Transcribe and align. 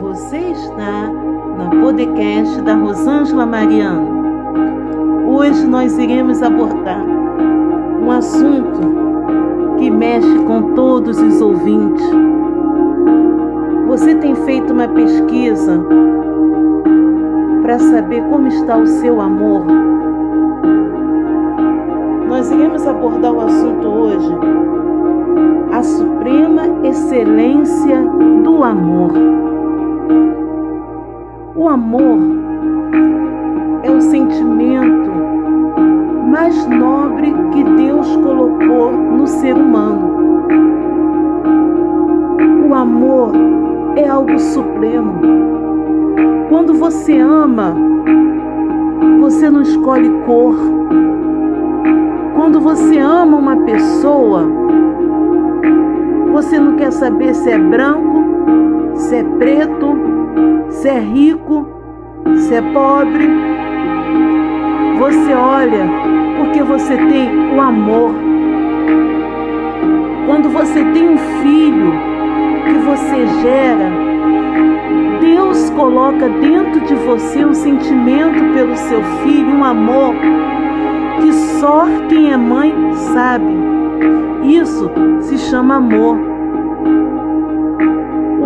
Você 0.00 0.38
está 0.38 1.08
no 1.08 1.80
podcast 1.80 2.60
da 2.62 2.74
Rosângela 2.74 3.46
Mariano. 3.46 4.24
Hoje 5.28 5.64
nós 5.66 5.96
iremos 5.96 6.42
abordar 6.42 7.04
um 8.02 8.10
assunto 8.10 8.80
que 9.78 9.90
mexe 9.90 10.38
com 10.46 10.74
todos 10.74 11.20
os 11.20 11.40
ouvintes. 11.40 12.04
Você 13.86 14.16
tem 14.16 14.34
feito 14.34 14.72
uma 14.72 14.88
pesquisa 14.88 15.80
para 17.62 17.78
saber 17.78 18.22
como 18.24 18.48
está 18.48 18.76
o 18.76 18.86
seu 18.86 19.20
amor? 19.20 19.64
Nós 22.28 22.50
iremos 22.50 22.86
abordar 22.86 23.32
o 23.32 23.40
assunto 23.42 23.86
hoje, 23.86 24.34
a 25.72 25.82
suprema 25.82 26.62
excelência 26.82 28.02
do 28.42 28.64
amor. 28.64 29.43
O 31.56 31.68
amor 31.68 32.18
é 33.82 33.90
o 33.90 34.00
sentimento 34.00 35.10
mais 36.30 36.66
nobre 36.66 37.32
que 37.52 37.62
Deus 37.62 38.16
colocou 38.16 38.92
no 38.92 39.26
ser 39.26 39.54
humano. 39.54 40.14
O 42.68 42.74
amor 42.74 43.32
é 43.96 44.08
algo 44.08 44.38
supremo. 44.38 45.20
Quando 46.48 46.74
você 46.74 47.18
ama, 47.18 47.74
você 49.20 49.48
não 49.48 49.62
escolhe 49.62 50.10
cor. 50.26 50.56
Quando 52.34 52.60
você 52.60 52.98
ama 52.98 53.36
uma 53.36 53.56
pessoa, 53.58 54.44
você 56.32 56.58
não 56.58 56.74
quer 56.76 56.90
saber 56.90 57.32
se 57.34 57.48
é 57.48 57.58
branco, 57.58 58.24
se 58.96 59.16
é 59.16 59.24
preto, 59.38 59.83
se 60.84 60.90
é 60.90 61.00
rico, 61.00 61.66
se 62.36 62.54
é 62.54 62.60
pobre. 62.60 63.26
Você 64.98 65.32
olha 65.32 65.88
porque 66.36 66.62
você 66.62 66.94
tem 66.94 67.54
o 67.56 67.58
amor. 67.58 68.14
Quando 70.26 70.50
você 70.50 70.84
tem 70.92 71.08
um 71.08 71.16
filho 71.16 71.90
que 72.66 72.74
você 72.84 73.26
gera, 73.40 73.90
Deus 75.22 75.70
coloca 75.70 76.28
dentro 76.28 76.82
de 76.82 76.94
você 76.96 77.46
um 77.46 77.54
sentimento 77.54 78.52
pelo 78.52 78.76
seu 78.76 79.02
filho, 79.22 79.54
um 79.54 79.64
amor 79.64 80.14
que 81.22 81.32
só 81.32 81.86
quem 82.10 82.30
é 82.30 82.36
mãe 82.36 82.74
sabe. 83.14 83.56
Isso 84.42 84.90
se 85.22 85.38
chama 85.38 85.76
amor. 85.76 86.33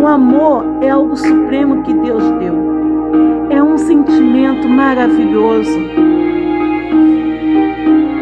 Amor 0.09 0.65
é 0.81 0.89
algo 0.89 1.15
supremo 1.15 1.83
que 1.83 1.93
Deus 1.93 2.23
deu. 2.39 2.55
É 3.51 3.61
um 3.61 3.77
sentimento 3.77 4.67
maravilhoso. 4.67 5.77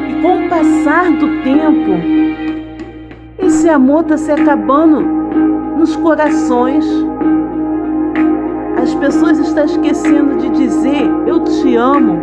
E 0.09 0.21
com 0.21 0.45
o 0.45 0.49
passar 0.49 1.09
do 1.11 1.41
tempo, 1.43 1.91
esse 3.39 3.69
amor 3.69 4.01
está 4.01 4.17
se 4.17 4.29
acabando 4.29 4.99
nos 5.77 5.95
corações. 5.95 6.85
As 8.83 8.93
pessoas 8.95 9.39
estão 9.39 9.63
esquecendo 9.63 10.35
de 10.39 10.49
dizer 10.49 11.09
eu 11.25 11.39
te 11.45 11.73
amo, 11.77 12.19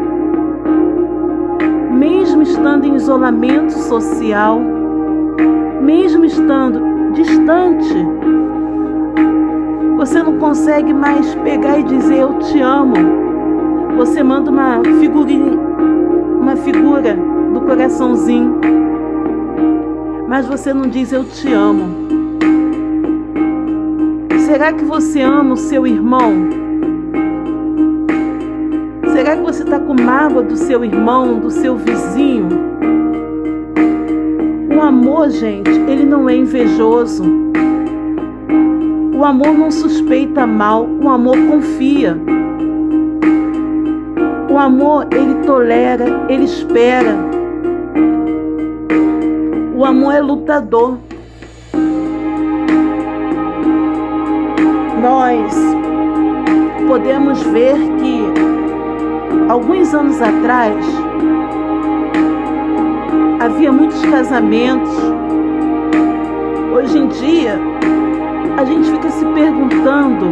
mesmo 1.91 2.43
estando 2.43 2.85
em 2.85 2.97
isolamento 2.97 3.73
social, 3.73 4.61
mesmo 5.81 6.27
estando 6.27 7.13
distante 7.15 8.14
você 10.05 10.23
não 10.23 10.37
consegue 10.37 10.93
mais 10.93 11.35
pegar 11.37 11.79
e 11.79 11.83
dizer 11.83 12.19
eu 12.19 12.39
te 12.39 12.61
amo. 12.61 12.95
Você 13.97 14.23
manda 14.23 14.51
uma 14.51 14.83
figurinha, 15.01 15.59
uma 16.43 16.55
figura 16.57 17.17
do 17.55 17.61
coraçãozinho, 17.63 18.61
mas 20.29 20.47
você 20.47 20.75
não 20.75 20.83
diz 20.83 21.11
eu 21.11 21.25
te 21.25 21.51
amo. 21.51 21.87
Será 24.41 24.75
que 24.75 24.85
você 24.85 25.23
ama 25.23 25.55
o 25.55 25.57
seu 25.57 25.87
irmão? 25.87 26.51
Será 29.11 29.39
que 29.39 29.43
você 29.43 29.63
está 29.63 29.79
com 29.79 29.95
mágoa 29.95 30.43
do 30.43 30.55
seu 30.55 30.85
irmão, 30.85 31.41
do 31.41 31.51
seu 31.51 31.79
vizinho? 31.79 32.49
O 34.77 34.83
amor, 34.83 35.31
gente, 35.31 35.71
ele 35.89 36.05
não 36.05 36.29
é 36.29 36.37
invejoso. 36.37 37.34
O 39.25 39.27
amor 39.27 39.55
não 39.55 39.71
suspeita 39.71 40.47
mal, 40.47 40.87
o 41.03 41.09
amor 41.09 41.35
confia. 41.49 42.15
O 44.51 44.59
amor, 44.59 45.09
ele 45.11 45.37
tolera, 45.47 46.27
ele 46.29 46.45
espera. 46.45 47.17
O 49.75 49.83
amor 49.83 50.15
é 50.15 50.21
lutador. 50.21 50.99
Nós 55.01 55.57
podemos 56.87 57.43
ver 57.45 57.77
que 58.03 58.21
alguns 59.49 59.95
anos 59.95 60.21
atrás 60.21 60.85
havia 63.41 63.73
muitos 63.73 64.05
casamentos. 64.05 64.93
Hoje 66.77 66.99
em 66.99 67.07
dia, 67.07 67.74
a 68.57 68.65
gente 68.65 68.91
fica 68.91 69.11
se 69.11 69.25
perguntando 69.27 70.27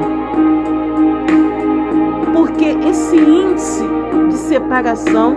por 2.33 2.50
que 2.53 2.66
esse 2.88 3.16
índice 3.16 3.84
de 4.28 4.34
separação, 4.34 5.37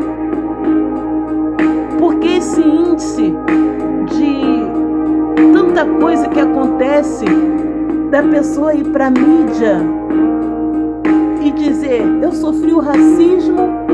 por 1.97 2.16
que 2.16 2.38
esse 2.38 2.62
índice 2.62 3.34
de 4.07 5.51
tanta 5.51 5.85
coisa 6.00 6.28
que 6.29 6.40
acontece 6.40 7.25
da 8.12 8.22
pessoa 8.24 8.74
ir 8.74 8.85
para 8.85 9.09
mídia 9.09 9.81
e 11.44 11.51
dizer 11.51 12.01
eu 12.22 12.31
sofri 12.31 12.74
o 12.74 12.79
racismo 12.79 13.85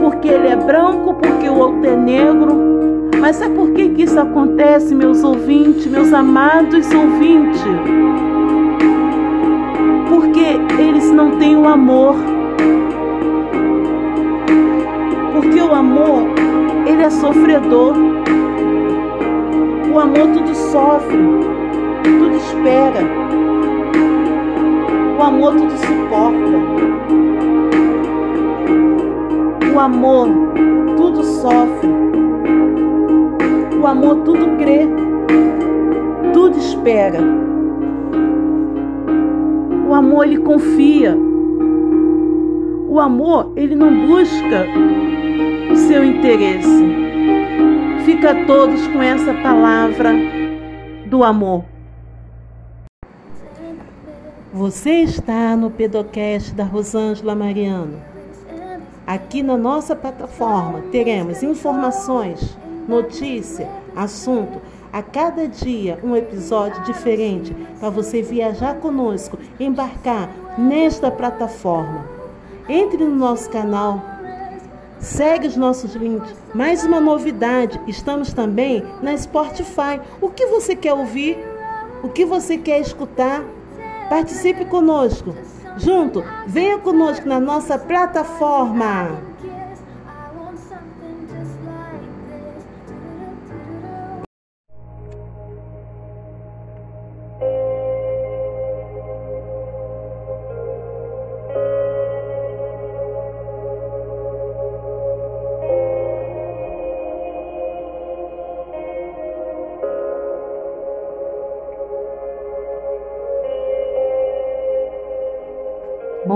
porque 0.00 0.28
ele 0.28 0.48
é 0.48 0.56
branco, 0.56 1.14
porque 1.14 1.48
o 1.48 1.58
outro 1.58 1.84
é 1.84 1.96
negro, 1.96 2.75
mas 3.20 3.36
sabe 3.36 3.54
por 3.54 3.70
que, 3.72 3.88
que 3.90 4.02
isso 4.02 4.18
acontece, 4.18 4.94
meus 4.94 5.24
ouvintes, 5.24 5.86
meus 5.86 6.12
amados 6.12 6.86
ouvintes? 6.94 7.62
Porque 10.08 10.80
eles 10.80 11.10
não 11.12 11.38
têm 11.38 11.56
o 11.56 11.66
amor. 11.66 12.14
Porque 15.32 15.60
o 15.60 15.74
amor, 15.74 16.22
ele 16.86 17.02
é 17.02 17.10
sofredor. 17.10 17.94
O 19.92 19.98
amor 19.98 20.28
tudo 20.32 20.54
sofre, 20.54 21.18
tudo 22.02 22.36
espera. 22.36 23.00
O 25.18 25.22
amor 25.22 25.54
tudo 25.54 25.72
suporta. 25.78 26.56
O 29.74 29.80
amor 29.80 30.28
tudo 30.96 31.24
sofre. 31.24 32.25
O 33.86 33.88
amor 33.88 34.16
tudo 34.24 34.56
crê, 34.56 34.80
tudo 36.32 36.58
espera. 36.58 37.20
O 39.88 39.94
amor 39.94 40.26
ele 40.26 40.38
confia. 40.38 41.16
O 42.88 42.98
amor 42.98 43.52
ele 43.54 43.76
não 43.76 44.08
busca 44.08 44.66
o 45.70 45.76
seu 45.76 46.02
interesse. 46.02 46.84
Fica 48.04 48.44
todos 48.44 48.88
com 48.88 49.00
essa 49.00 49.32
palavra 49.34 50.12
do 51.06 51.22
amor. 51.22 51.64
Você 54.52 55.02
está 55.02 55.56
no 55.56 55.70
Pedocast 55.70 56.52
da 56.56 56.64
Rosângela 56.64 57.36
Mariano. 57.36 58.02
Aqui 59.06 59.44
na 59.44 59.56
nossa 59.56 59.94
plataforma 59.94 60.80
teremos 60.90 61.40
informações 61.44 62.58
notícia, 62.88 63.68
assunto. 63.96 64.60
A 64.92 65.02
cada 65.02 65.48
dia 65.48 65.98
um 66.04 66.14
episódio 66.14 66.82
diferente 66.84 67.54
para 67.80 67.90
você 67.90 68.22
viajar 68.22 68.76
conosco, 68.76 69.38
embarcar 69.58 70.30
nesta 70.56 71.10
plataforma. 71.10 72.04
Entre 72.68 73.04
no 73.04 73.14
nosso 73.14 73.50
canal, 73.50 74.02
segue 74.98 75.48
os 75.48 75.56
nossos 75.56 75.94
links. 75.94 76.34
Mais 76.54 76.84
uma 76.84 77.00
novidade, 77.00 77.80
estamos 77.86 78.32
também 78.32 78.84
na 79.02 79.16
Spotify. 79.16 80.00
O 80.20 80.28
que 80.30 80.46
você 80.46 80.76
quer 80.76 80.94
ouvir? 80.94 81.38
O 82.02 82.08
que 82.08 82.24
você 82.24 82.58
quer 82.58 82.80
escutar? 82.80 83.44
Participe 84.08 84.64
conosco. 84.64 85.34
Junto, 85.76 86.24
venha 86.46 86.78
conosco 86.78 87.28
na 87.28 87.40
nossa 87.40 87.78
plataforma. 87.78 89.25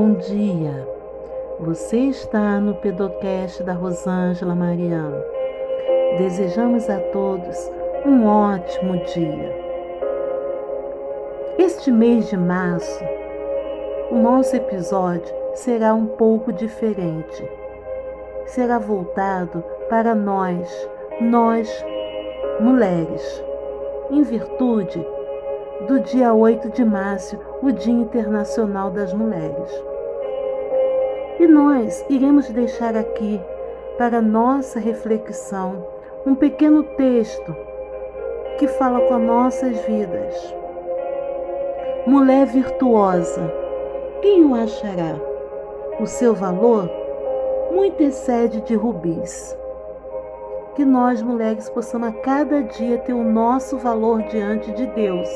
Bom 0.03 0.15
dia. 0.15 0.89
Você 1.61 1.99
está 1.99 2.59
no 2.59 2.75
Pedocast 2.77 3.63
da 3.63 3.75
Rosângela 3.75 4.55
Mariano. 4.55 5.23
Desejamos 6.17 6.89
a 6.89 6.99
todos 7.13 7.71
um 8.07 8.27
ótimo 8.27 8.97
dia. 9.05 9.55
Este 11.59 11.93
mês 11.93 12.31
de 12.31 12.37
março, 12.39 13.05
o 14.11 14.15
nosso 14.15 14.57
episódio 14.57 15.35
será 15.53 15.93
um 15.93 16.07
pouco 16.07 16.51
diferente. 16.51 17.47
Será 18.47 18.79
voltado 18.79 19.63
para 19.91 20.15
nós, 20.15 20.67
nós 21.21 21.69
mulheres, 22.59 23.45
em 24.11 24.23
virtude 24.23 25.07
do 25.87 26.01
dia 26.01 26.33
8 26.33 26.71
de 26.71 26.87
março, 26.87 27.39
o 27.63 27.71
Dia 27.71 27.93
Internacional 27.93 28.91
das 28.91 29.13
Mulheres. 29.13 29.90
E 31.41 31.47
nós 31.47 32.05
iremos 32.09 32.49
deixar 32.51 32.95
aqui, 32.97 33.41
para 33.99 34.21
nossa 34.21 34.79
reflexão, 34.79 35.85
um 36.27 36.35
pequeno 36.35 36.83
texto 36.83 37.57
que 38.59 38.69
fala 38.69 39.01
com 39.01 39.15
as 39.15 39.23
nossas 39.23 39.81
vidas. 39.87 40.55
Mulher 42.07 42.47
virtuosa, 42.47 43.53
quem 44.21 44.45
o 44.45 44.55
achará? 44.55 45.17
O 45.99 46.07
seu 46.07 46.35
valor 46.35 46.89
muito 47.73 48.03
excede 48.03 48.61
de 48.61 48.75
rubis. 48.75 49.57
Que 50.75 50.85
nós, 50.85 51.23
mulheres, 51.23 51.69
possamos 51.71 52.11
a 52.11 52.13
cada 52.13 52.63
dia 52.63 52.99
ter 52.99 53.15
o 53.15 53.25
nosso 53.25 53.79
valor 53.79 54.23
diante 54.25 54.71
de 54.73 54.87
Deus 54.89 55.29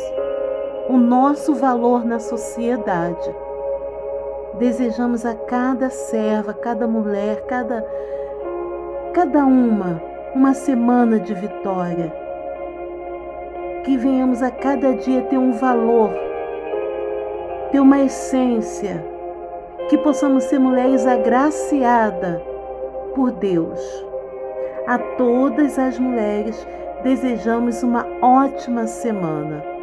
o 0.88 0.98
nosso 0.98 1.54
valor 1.54 2.04
na 2.04 2.18
sociedade. 2.18 3.34
Desejamos 4.58 5.26
a 5.26 5.34
cada 5.34 5.90
serva, 5.90 6.54
cada 6.54 6.86
mulher, 6.86 7.44
cada, 7.46 7.84
cada 9.12 9.44
uma, 9.44 10.00
uma 10.34 10.54
semana 10.54 11.18
de 11.18 11.34
vitória. 11.34 12.12
Que 13.84 13.96
venhamos 13.96 14.42
a 14.42 14.50
cada 14.52 14.94
dia 14.94 15.22
ter 15.22 15.38
um 15.38 15.52
valor, 15.52 16.10
ter 17.72 17.80
uma 17.80 18.00
essência, 18.00 19.04
que 19.88 19.98
possamos 19.98 20.44
ser 20.44 20.60
mulheres 20.60 21.04
agraciadas 21.04 22.40
por 23.14 23.32
Deus. 23.32 23.80
A 24.86 24.98
todas 24.98 25.78
as 25.78 25.98
mulheres 25.98 26.66
desejamos 27.02 27.82
uma 27.82 28.06
ótima 28.22 28.86
semana. 28.86 29.73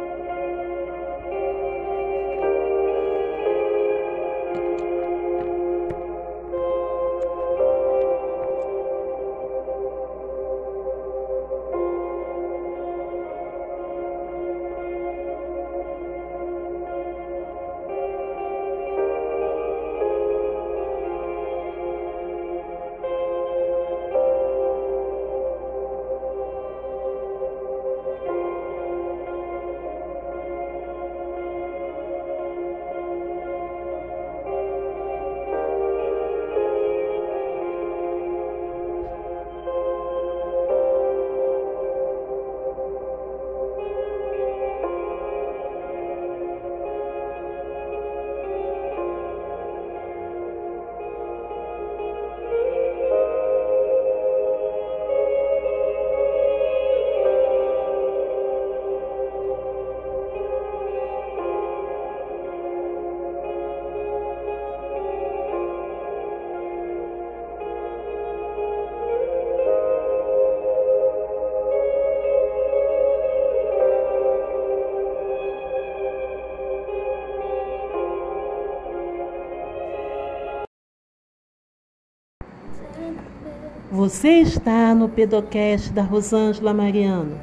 Você 84.02 84.30
está 84.40 84.92
no 84.96 85.08
Pedocast 85.08 85.92
da 85.92 86.02
Rosângela 86.02 86.74
Mariano. 86.74 87.38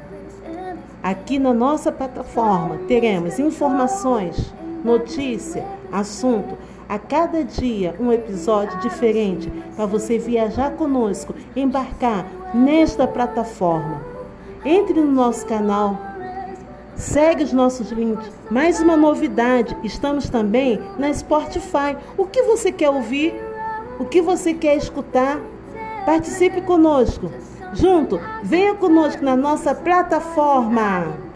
Aqui 1.02 1.38
na 1.38 1.54
nossa 1.54 1.90
plataforma 1.90 2.76
teremos 2.86 3.38
informações, 3.38 4.52
notícia, 4.84 5.64
assunto. 5.90 6.58
A 6.86 6.98
cada 6.98 7.42
dia 7.42 7.96
um 7.98 8.12
episódio 8.12 8.78
diferente 8.80 9.50
para 9.74 9.86
você 9.86 10.18
viajar 10.18 10.72
conosco, 10.72 11.34
embarcar 11.56 12.26
nesta 12.52 13.06
plataforma. 13.06 14.04
Entre 14.62 15.00
no 15.00 15.10
nosso 15.10 15.46
canal, 15.46 15.98
segue 16.94 17.42
os 17.42 17.54
nossos 17.54 17.90
links. 17.90 18.30
Mais 18.50 18.80
uma 18.80 18.98
novidade, 18.98 19.74
estamos 19.82 20.28
também 20.28 20.78
na 20.98 21.10
Spotify. 21.14 21.96
O 22.18 22.26
que 22.26 22.42
você 22.42 22.70
quer 22.70 22.90
ouvir? 22.90 23.32
O 23.98 24.04
que 24.04 24.20
você 24.20 24.52
quer 24.52 24.76
escutar? 24.76 25.40
Participe 26.04 26.62
conosco. 26.62 27.30
Junto, 27.72 28.20
venha 28.42 28.74
conosco 28.74 29.24
na 29.24 29.36
nossa 29.36 29.74
plataforma. 29.74 31.29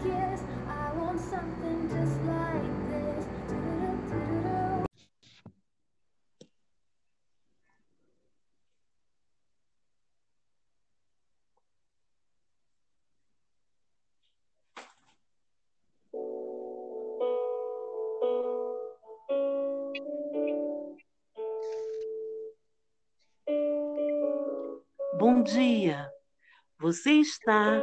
Você 26.85 27.13
está 27.13 27.79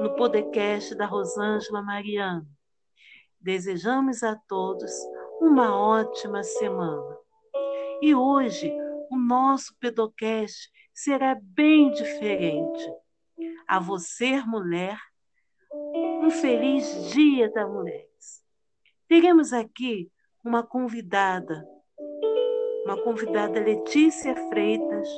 no 0.00 0.16
podcast 0.16 0.94
da 0.94 1.04
Rosângela 1.04 1.82
Mariano. 1.82 2.48
Desejamos 3.38 4.22
a 4.22 4.34
todos 4.34 4.90
uma 5.42 5.78
ótima 5.78 6.42
semana. 6.42 7.18
E 8.00 8.14
hoje 8.14 8.72
o 9.10 9.18
nosso 9.18 9.76
pedocast 9.78 10.72
será 10.94 11.38
bem 11.38 11.90
diferente. 11.90 12.82
A 13.68 13.78
você, 13.78 14.40
mulher, 14.40 14.98
um 16.22 16.30
feliz 16.30 17.12
Dia 17.12 17.52
da 17.52 17.66
Mulher. 17.68 18.08
Teremos 19.06 19.52
aqui 19.52 20.10
uma 20.42 20.62
convidada, 20.62 21.62
uma 22.86 22.96
convidada 23.02 23.60
Letícia 23.60 24.34
Freitas, 24.48 25.10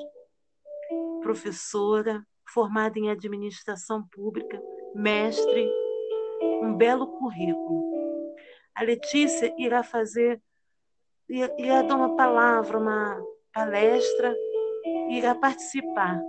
professora, 1.22 2.26
formada 2.52 2.98
em 2.98 3.10
administração 3.10 4.06
pública, 4.08 4.60
mestre, 4.94 5.70
um 6.62 6.74
belo 6.74 7.06
currículo. 7.18 7.90
A 8.74 8.82
Letícia 8.82 9.54
irá 9.58 9.82
fazer, 9.82 10.40
irá 11.28 11.82
dar 11.82 11.96
uma 11.96 12.16
palavra, 12.16 12.78
uma 12.78 13.20
palestra, 13.52 14.34
irá 15.10 15.34
participar. 15.34 16.20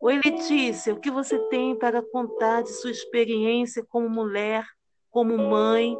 Oi, 0.00 0.18
Letícia, 0.24 0.94
o 0.94 1.00
que 1.00 1.10
você 1.10 1.38
tem 1.48 1.76
para 1.76 2.02
contar 2.02 2.62
de 2.62 2.70
sua 2.70 2.90
experiência 2.90 3.84
como 3.88 4.08
mulher, 4.08 4.64
como 5.10 5.36
mãe, 5.36 5.96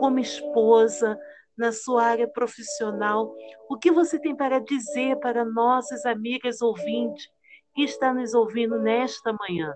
como 0.00 0.18
esposa, 0.18 1.18
na 1.56 1.72
sua 1.72 2.04
área 2.04 2.28
profissional. 2.28 3.34
O 3.68 3.78
que 3.78 3.90
você 3.90 4.18
tem 4.18 4.36
para 4.36 4.58
dizer 4.58 5.18
para 5.20 5.44
nossas 5.44 6.04
amigas 6.04 6.60
ouvintes 6.60 7.28
que 7.74 7.82
está 7.82 8.12
nos 8.12 8.34
ouvindo 8.34 8.78
nesta 8.80 9.32
manhã? 9.32 9.72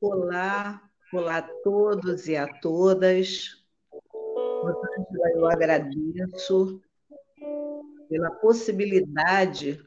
Olá, 0.00 0.82
olá 1.12 1.38
a 1.38 1.42
todos 1.62 2.28
e 2.28 2.36
a 2.36 2.46
todas. 2.60 3.64
Eu 5.34 5.46
agradeço 5.46 6.80
pela 8.08 8.30
possibilidade 8.30 9.80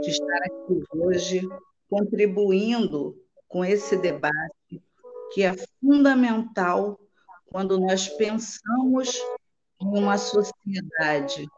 de 0.00 0.10
estar 0.10 0.38
aqui 0.44 0.82
hoje 0.94 1.48
contribuindo 1.88 3.16
com 3.48 3.64
esse 3.64 3.96
debate 3.96 4.82
que 5.32 5.42
é 5.42 5.54
fundamental 5.80 6.98
quando 7.50 7.78
nós 7.78 8.08
pensamos 8.08 9.16
em 9.80 9.86
uma 9.86 10.18
sociedade 10.18 11.48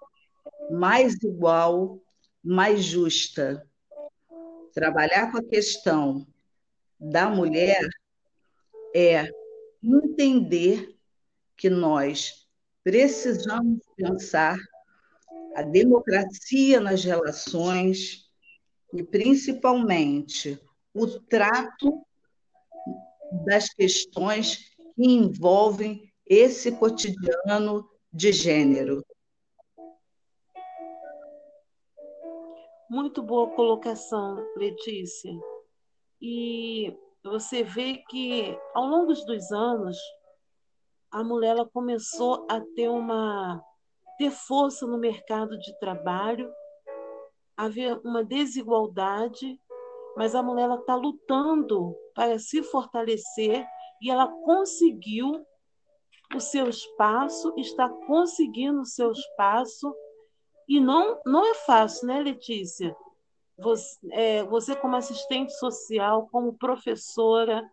mais 0.70 1.14
igual, 1.22 2.00
mais 2.42 2.84
justa. 2.84 3.66
Trabalhar 4.72 5.32
com 5.32 5.38
a 5.38 5.44
questão 5.44 6.26
da 6.98 7.28
mulher 7.28 7.80
é 8.94 9.28
entender 9.82 10.94
que 11.56 11.68
nós 11.68 12.46
precisamos 12.84 13.80
pensar 13.96 14.56
a 15.56 15.62
democracia 15.62 16.80
nas 16.80 17.04
relações 17.04 18.30
e, 18.94 19.02
principalmente, 19.02 20.60
o 20.94 21.06
trato 21.06 22.06
das 23.44 23.68
questões 23.74 24.69
que 25.00 25.06
envolvem 25.06 26.12
esse 26.26 26.72
cotidiano 26.72 27.88
de 28.12 28.32
gênero. 28.32 29.02
Muito 32.90 33.22
boa 33.22 33.48
colocação, 33.52 34.46
Letícia. 34.58 35.32
E 36.20 36.94
você 37.24 37.62
vê 37.62 38.02
que 38.10 38.54
ao 38.74 38.84
longo 38.84 39.14
dos 39.14 39.50
anos 39.50 39.96
a 41.10 41.24
mulher 41.24 41.52
ela 41.52 41.66
começou 41.66 42.46
a 42.50 42.60
ter 42.60 42.90
uma 42.90 43.64
ter 44.18 44.30
força 44.30 44.86
no 44.86 44.98
mercado 44.98 45.58
de 45.58 45.78
trabalho, 45.80 46.52
haver 47.56 47.98
uma 48.04 48.22
desigualdade, 48.22 49.58
mas 50.14 50.34
a 50.34 50.42
mulher 50.42 50.68
está 50.78 50.94
lutando 50.94 51.96
para 52.14 52.38
se 52.38 52.62
fortalecer 52.62 53.66
e 54.00 54.10
ela 54.10 54.26
conseguiu 54.26 55.44
o 56.34 56.40
seu 56.40 56.68
espaço, 56.68 57.52
está 57.56 57.88
conseguindo 57.88 58.80
o 58.80 58.86
seu 58.86 59.10
espaço, 59.12 59.94
e 60.68 60.78
não, 60.78 61.20
não 61.26 61.44
é 61.44 61.54
fácil, 61.54 62.06
né, 62.06 62.20
Letícia? 62.20 62.94
Você, 63.58 63.98
é, 64.12 64.44
você, 64.44 64.76
como 64.76 64.96
assistente 64.96 65.52
social, 65.58 66.28
como 66.30 66.56
professora, 66.56 67.68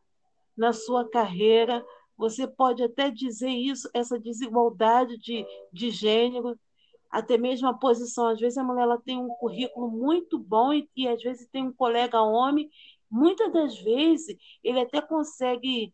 na 0.57 0.73
sua 0.73 1.07
carreira, 1.07 1.85
você 2.17 2.47
pode 2.47 2.83
até 2.83 3.11
dizer 3.11 3.51
isso, 3.51 3.87
essa 3.93 4.19
desigualdade 4.19 5.17
de, 5.19 5.45
de 5.71 5.91
gênero, 5.91 6.59
até 7.11 7.37
mesmo 7.37 7.67
a 7.67 7.73
posição. 7.73 8.27
Às 8.27 8.39
vezes 8.39 8.57
a 8.57 8.63
mulher 8.63 8.83
ela 8.83 8.99
tem 8.99 9.19
um 9.19 9.29
currículo 9.29 9.89
muito 9.89 10.39
bom 10.39 10.73
e, 10.73 10.89
e 10.95 11.07
às 11.07 11.21
vezes 11.21 11.47
tem 11.47 11.67
um 11.67 11.73
colega 11.73 12.19
homem. 12.21 12.69
Muitas 13.09 13.53
das 13.53 13.79
vezes 13.79 14.35
ele 14.63 14.79
até 14.79 14.99
consegue 14.99 15.93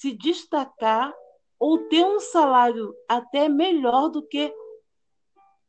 se 0.00 0.12
destacar 0.12 1.12
ou 1.58 1.86
ter 1.88 2.06
um 2.06 2.18
salário 2.18 2.94
até 3.06 3.50
melhor 3.50 4.08
do 4.08 4.26
que 4.26 4.50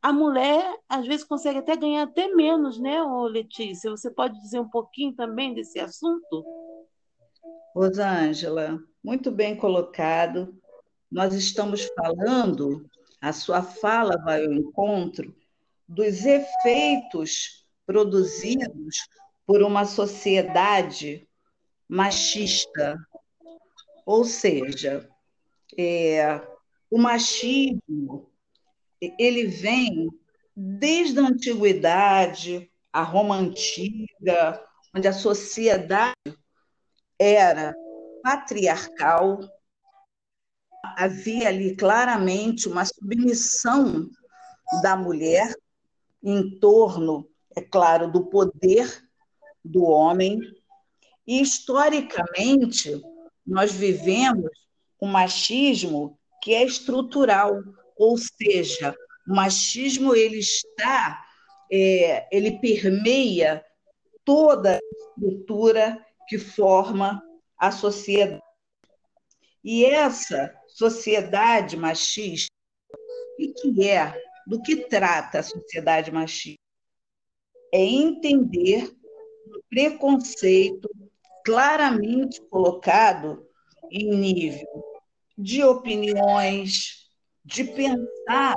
a 0.00 0.10
mulher, 0.10 0.74
às 0.88 1.06
vezes 1.06 1.22
consegue 1.22 1.58
até 1.58 1.76
ganhar 1.76 2.04
até 2.04 2.28
menos, 2.28 2.80
né, 2.80 3.04
Letícia? 3.30 3.90
Você 3.90 4.10
pode 4.10 4.40
dizer 4.40 4.58
um 4.58 4.68
pouquinho 4.70 5.14
também 5.14 5.52
desse 5.52 5.78
assunto? 5.78 6.44
Rosângela, 7.74 8.82
muito 9.04 9.30
bem 9.30 9.54
colocado. 9.54 10.58
Nós 11.10 11.34
estamos 11.34 11.86
falando, 11.94 12.88
a 13.20 13.34
sua 13.34 13.62
fala 13.62 14.16
vai 14.24 14.46
ao 14.46 14.52
encontro 14.52 15.36
dos 15.86 16.24
efeitos 16.24 17.66
produzidos 17.84 18.96
por 19.46 19.62
uma 19.62 19.84
sociedade 19.84 21.28
machista. 21.86 22.96
Ou 24.04 24.24
seja, 24.24 25.08
é, 25.78 26.40
o 26.90 26.98
machismo 26.98 28.30
ele 29.18 29.46
vem 29.46 30.08
desde 30.54 31.18
a 31.18 31.26
antiguidade, 31.26 32.70
a 32.92 33.02
Roma 33.02 33.36
antiga, 33.36 34.62
onde 34.94 35.08
a 35.08 35.12
sociedade 35.12 36.14
era 37.18 37.74
patriarcal, 38.22 39.40
havia 40.96 41.48
ali 41.48 41.74
claramente 41.74 42.68
uma 42.68 42.84
submissão 42.84 44.08
da 44.82 44.96
mulher 44.96 45.54
em 46.22 46.58
torno, 46.58 47.28
é 47.56 47.60
claro, 47.60 48.10
do 48.10 48.26
poder 48.26 49.08
do 49.64 49.84
homem. 49.84 50.38
E 51.26 51.40
historicamente, 51.40 53.00
nós 53.46 53.72
vivemos 53.72 54.50
um 55.00 55.08
machismo 55.08 56.18
que 56.42 56.54
é 56.54 56.64
estrutural, 56.64 57.62
ou 57.96 58.16
seja, 58.16 58.94
o 59.28 59.34
machismo 59.34 60.14
ele 60.14 60.38
está, 60.38 61.24
é, 61.70 62.28
ele 62.36 62.58
permeia 62.58 63.64
toda 64.24 64.76
a 64.76 64.80
estrutura 65.18 66.04
que 66.28 66.38
forma 66.38 67.22
a 67.56 67.70
sociedade. 67.70 68.42
E 69.64 69.84
essa 69.84 70.52
sociedade 70.68 71.76
machista, 71.76 72.52
o 73.38 73.54
que 73.54 73.88
é? 73.88 74.20
Do 74.46 74.60
que 74.60 74.88
trata 74.88 75.38
a 75.38 75.42
sociedade 75.42 76.10
machista? 76.10 76.60
É 77.72 77.80
entender 77.80 78.92
o 79.46 79.62
preconceito 79.70 80.88
claramente 81.44 82.40
colocado 82.42 83.46
em 83.90 84.14
nível 84.14 84.84
de 85.36 85.62
opiniões, 85.64 87.08
de 87.44 87.64
pensar 87.64 88.54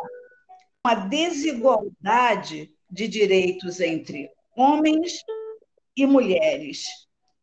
uma 0.85 0.95
desigualdade 0.95 2.71
de 2.89 3.07
direitos 3.07 3.79
entre 3.79 4.29
homens 4.55 5.23
e 5.95 6.05
mulheres. 6.05 6.85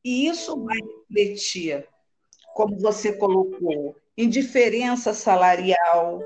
E 0.04 0.26
isso 0.26 0.62
vai 0.64 0.78
refletir, 0.78 1.86
como 2.54 2.78
você 2.78 3.12
colocou, 3.12 3.96
em 4.16 4.28
diferença 4.28 5.12
salarial, 5.12 6.22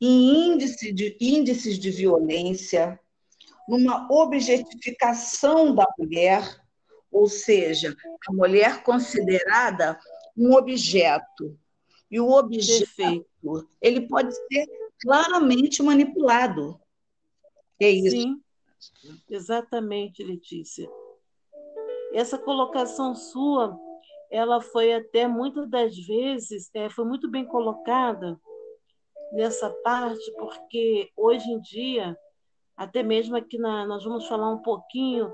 em 0.00 0.52
índice 0.52 0.92
de, 0.92 1.16
índices 1.20 1.78
de 1.78 1.90
violência, 1.90 2.98
numa 3.68 4.06
objetificação 4.10 5.74
da 5.74 5.86
mulher, 5.98 6.59
ou 7.10 7.26
seja, 7.26 7.96
a 8.28 8.32
mulher 8.32 8.82
considerada 8.82 9.98
um 10.36 10.54
objeto. 10.54 11.58
E 12.10 12.20
o 12.20 12.30
objeto 12.30 12.78
Perfeito 12.96 13.30
ele 13.80 14.06
pode 14.06 14.34
ser 14.34 14.66
claramente 15.00 15.82
manipulado. 15.82 16.78
É 17.80 17.88
isso. 17.88 18.10
Sim, 18.10 18.42
exatamente, 19.28 20.22
Letícia. 20.22 20.90
Essa 22.12 22.36
colocação 22.36 23.14
sua, 23.14 23.78
ela 24.30 24.60
foi 24.60 24.92
até 24.92 25.26
muitas 25.26 25.68
das 25.70 25.96
vezes, 25.96 26.70
é, 26.74 26.90
foi 26.90 27.04
muito 27.04 27.30
bem 27.30 27.44
colocada 27.44 28.38
nessa 29.32 29.70
parte, 29.70 30.30
porque 30.32 31.10
hoje 31.16 31.48
em 31.48 31.60
dia, 31.60 32.18
até 32.76 33.02
mesmo 33.02 33.36
aqui 33.36 33.56
na, 33.58 33.86
nós 33.86 34.04
vamos 34.04 34.26
falar 34.26 34.50
um 34.50 34.60
pouquinho, 34.60 35.32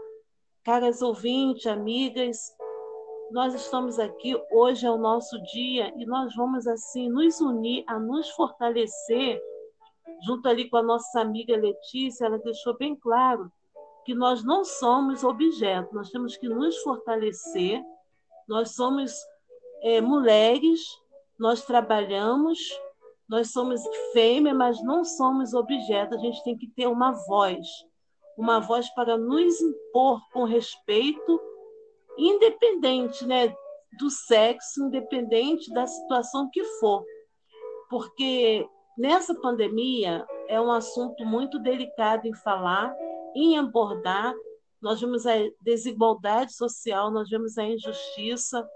caras 0.67 1.01
ouvintes, 1.01 1.65
amigas, 1.65 2.53
nós 3.31 3.55
estamos 3.55 4.01
aqui, 4.01 4.37
hoje 4.51 4.85
é 4.85 4.91
o 4.91 4.99
nosso 4.99 5.41
dia 5.45 5.95
e 5.97 6.05
nós 6.05 6.35
vamos 6.35 6.67
assim 6.67 7.09
nos 7.09 7.41
unir, 7.41 7.85
a 7.87 8.01
nos 8.01 8.31
fortalecer, 8.31 9.41
junto 10.25 10.49
ali 10.49 10.69
com 10.69 10.77
a 10.77 10.83
nossa 10.83 11.21
amiga 11.21 11.57
Letícia, 11.57 12.27
ela 12.27 12.41
deixou 12.41 12.77
bem 12.77 12.97
claro 12.97 13.49
que 14.05 14.13
nós 14.13 14.43
não 14.43 14.65
somos 14.65 15.23
objeto, 15.23 15.95
nós 15.95 16.11
temos 16.11 16.37
que 16.37 16.49
nos 16.49 16.77
fortalecer, 16.79 17.81
nós 18.49 18.75
somos 18.75 19.13
é, 19.85 20.01
mulheres, 20.01 20.81
nós 21.39 21.65
trabalhamos, 21.65 22.59
nós 23.29 23.53
somos 23.53 23.81
fêmea, 24.13 24.53
mas 24.53 24.83
não 24.83 25.05
somos 25.05 25.55
objeto, 25.55 26.17
a 26.17 26.19
gente 26.19 26.43
tem 26.43 26.59
que 26.59 26.67
ter 26.67 26.89
uma 26.89 27.13
voz, 27.13 27.65
uma 28.37 28.61
voz 28.61 28.89
para 28.95 29.17
nos 29.17 29.61
impor 29.61 30.21
com 30.33 30.45
respeito 30.45 31.41
independente 32.19 33.27
né, 33.27 33.55
do 33.99 34.11
sexo, 34.11 34.85
independente 34.85 35.73
da 35.73 35.87
situação 35.87 36.49
que 36.53 36.63
for. 36.79 37.05
Porque 37.89 38.67
nessa 38.97 39.35
pandemia 39.35 40.27
é 40.49 40.61
um 40.61 40.71
assunto 40.71 41.25
muito 41.25 41.59
delicado 41.59 42.27
em 42.27 42.35
falar, 42.35 42.95
em 43.35 43.59
abordar. 43.59 44.35
Nós 44.81 45.01
vemos 45.01 45.27
a 45.27 45.35
desigualdade 45.61 46.55
social, 46.55 47.11
nós 47.11 47.29
vemos 47.29 47.57
a 47.59 47.65
injustiça, 47.65 48.69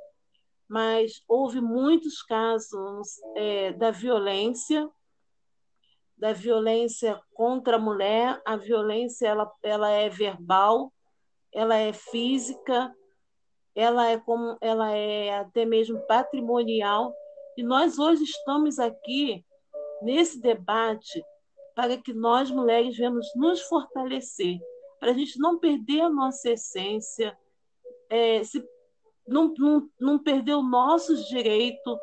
mas 0.68 1.22
houve 1.28 1.60
muitos 1.60 2.22
casos 2.22 3.08
é, 3.36 3.72
da 3.72 3.90
violência 3.90 4.88
da 6.20 6.34
violência 6.34 7.18
contra 7.34 7.76
a 7.76 7.80
mulher. 7.80 8.40
A 8.44 8.56
violência 8.56 9.26
ela, 9.26 9.50
ela 9.62 9.90
é 9.90 10.08
verbal, 10.08 10.92
ela 11.52 11.76
é 11.76 11.92
física, 11.92 12.94
ela 13.74 14.08
é 14.08 14.18
como 14.18 14.56
ela 14.60 14.92
é 14.92 15.34
até 15.38 15.64
mesmo 15.64 15.98
patrimonial. 16.06 17.14
E 17.56 17.62
nós 17.62 17.98
hoje 17.98 18.22
estamos 18.24 18.78
aqui 18.78 19.44
nesse 20.02 20.38
debate 20.40 21.24
para 21.74 21.96
que 21.96 22.12
nós 22.12 22.50
mulheres 22.50 22.96
venhamos 22.96 23.26
nos 23.34 23.62
fortalecer, 23.62 24.58
para 24.98 25.12
a 25.12 25.14
gente 25.14 25.38
não 25.38 25.58
perder 25.58 26.02
a 26.02 26.10
nossa 26.10 26.50
essência, 26.50 27.36
é, 28.10 28.42
se, 28.44 28.62
não, 29.26 29.54
não, 29.56 29.88
não 29.98 30.18
perder 30.18 30.56
os 30.56 30.70
nossos 30.70 31.26
direitos, 31.26 31.98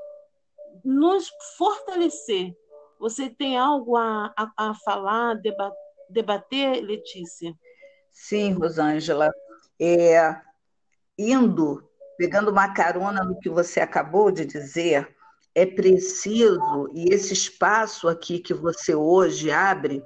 nos 0.83 1.29
fortalecer. 1.57 2.55
Você 2.99 3.29
tem 3.29 3.57
algo 3.57 3.95
a, 3.95 4.33
a, 4.37 4.69
a 4.69 4.73
falar, 4.73 5.39
debater, 6.09 6.81
Letícia? 6.81 7.53
Sim, 8.11 8.53
Rosângela. 8.53 9.31
É, 9.79 10.35
indo, 11.17 11.87
pegando 12.17 12.51
uma 12.51 12.73
carona 12.73 13.23
no 13.23 13.39
que 13.39 13.49
você 13.49 13.79
acabou 13.79 14.31
de 14.31 14.45
dizer, 14.45 15.15
é 15.53 15.65
preciso, 15.65 16.89
e 16.93 17.13
esse 17.13 17.33
espaço 17.33 18.07
aqui 18.07 18.39
que 18.39 18.53
você 18.53 18.93
hoje 18.93 19.51
abre, 19.51 20.03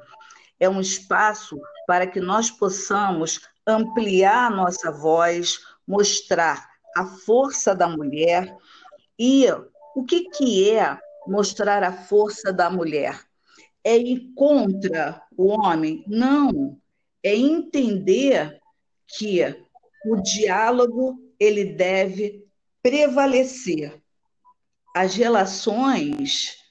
é 0.60 0.69
um 0.69 0.79
espaço 0.79 1.60
para 1.88 2.05
que 2.05 2.19
nós 2.19 2.51
possamos 2.51 3.41
ampliar 3.65 4.51
nossa 4.51 4.91
voz, 4.91 5.60
mostrar 5.88 6.69
a 6.95 7.05
força 7.05 7.75
da 7.75 7.88
mulher. 7.88 8.55
E 9.17 9.45
o 9.95 10.03
que, 10.03 10.29
que 10.29 10.69
é 10.69 10.98
mostrar 11.27 11.83
a 11.83 11.91
força 11.91 12.51
da 12.51 12.69
mulher? 12.69 13.21
É 13.83 13.97
ir 13.97 14.31
contra 14.35 15.21
o 15.37 15.47
homem? 15.47 16.03
Não. 16.07 16.77
É 17.23 17.35
entender 17.35 18.59
que 19.07 19.41
o 20.05 20.17
diálogo 20.17 21.19
ele 21.39 21.65
deve 21.65 22.45
prevalecer 22.81 24.01
as 24.95 25.15
relações 25.15 26.61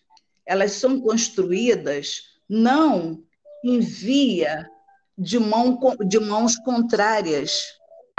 elas 0.51 0.73
são 0.73 1.01
construídas 1.01 2.23
não 2.49 3.23
em 3.65 3.79
via 3.79 4.69
de, 5.17 5.39
mão, 5.39 5.79
de 6.09 6.19
mãos 6.19 6.57
contrárias, 6.57 7.63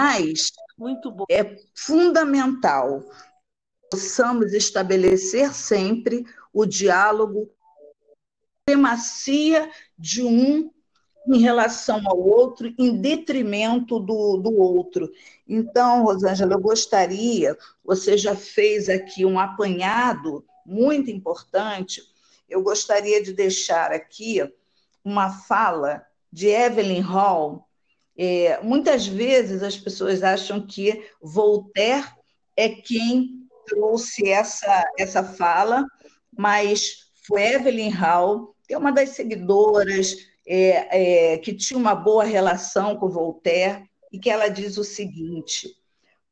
mas 0.00 0.50
é 1.30 1.56
fundamental 1.74 3.04
possamos 3.92 4.54
estabelecer 4.54 5.52
sempre 5.52 6.24
o 6.50 6.64
diálogo, 6.64 7.50
supremacia 8.60 9.70
de 9.98 10.22
um 10.22 10.70
em 11.28 11.38
relação 11.38 12.00
ao 12.06 12.18
outro, 12.18 12.72
em 12.78 12.96
detrimento 12.96 14.00
do, 14.00 14.38
do 14.38 14.56
outro. 14.56 15.12
Então, 15.46 16.04
Rosângela, 16.04 16.54
eu 16.54 16.60
gostaria, 16.60 17.56
você 17.84 18.16
já 18.16 18.34
fez 18.34 18.88
aqui 18.88 19.26
um 19.26 19.38
apanhado 19.38 20.42
muito 20.64 21.10
importante, 21.10 22.02
eu 22.48 22.62
gostaria 22.62 23.22
de 23.22 23.34
deixar 23.34 23.92
aqui 23.92 24.40
uma 25.04 25.30
fala 25.30 26.02
de 26.32 26.48
Evelyn 26.48 27.00
Hall. 27.00 27.68
É, 28.16 28.58
muitas 28.62 29.06
vezes 29.06 29.62
as 29.62 29.76
pessoas 29.76 30.22
acham 30.22 30.66
que 30.66 31.08
Voltaire 31.20 32.08
é 32.56 32.70
quem 32.70 33.41
trouxe 33.66 34.28
essa, 34.28 34.84
essa 34.98 35.22
fala, 35.22 35.84
mas 36.36 37.10
foi 37.26 37.42
Evelyn 37.42 37.90
Hall, 37.90 38.54
que 38.66 38.74
é 38.74 38.78
uma 38.78 38.92
das 38.92 39.10
seguidoras 39.10 40.16
é, 40.46 41.32
é, 41.34 41.38
que 41.38 41.54
tinha 41.54 41.78
uma 41.78 41.94
boa 41.94 42.24
relação 42.24 42.96
com 42.96 43.08
Voltaire, 43.08 43.88
e 44.12 44.18
que 44.18 44.28
ela 44.28 44.48
diz 44.48 44.76
o 44.76 44.84
seguinte: 44.84 45.74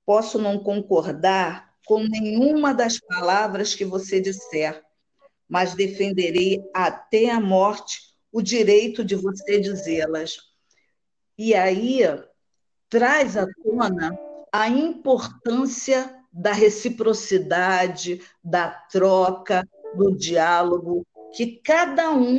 posso 0.05 0.39
não 0.39 0.59
concordar 0.59 1.71
com 1.87 2.03
nenhuma 2.03 2.75
das 2.75 3.01
palavras 3.01 3.75
que 3.75 3.85
você 3.85 4.21
disser, 4.21 4.83
mas 5.49 5.75
defenderei 5.75 6.63
até 6.75 7.31
a 7.31 7.41
morte 7.41 7.99
o 8.31 8.41
direito 8.41 9.05
de 9.05 9.17
você 9.17 9.59
dizê-las. 9.59 10.37
E 11.37 11.55
aí 11.55 12.01
traz 12.89 13.37
à 13.37 13.47
tona 13.65 14.17
a 14.53 14.69
importância 14.69 16.20
da 16.33 16.53
reciprocidade, 16.53 18.23
da 18.43 18.71
troca, 18.71 19.69
do 19.95 20.17
diálogo, 20.17 21.07
que 21.35 21.61
cada 21.63 22.11
um 22.11 22.39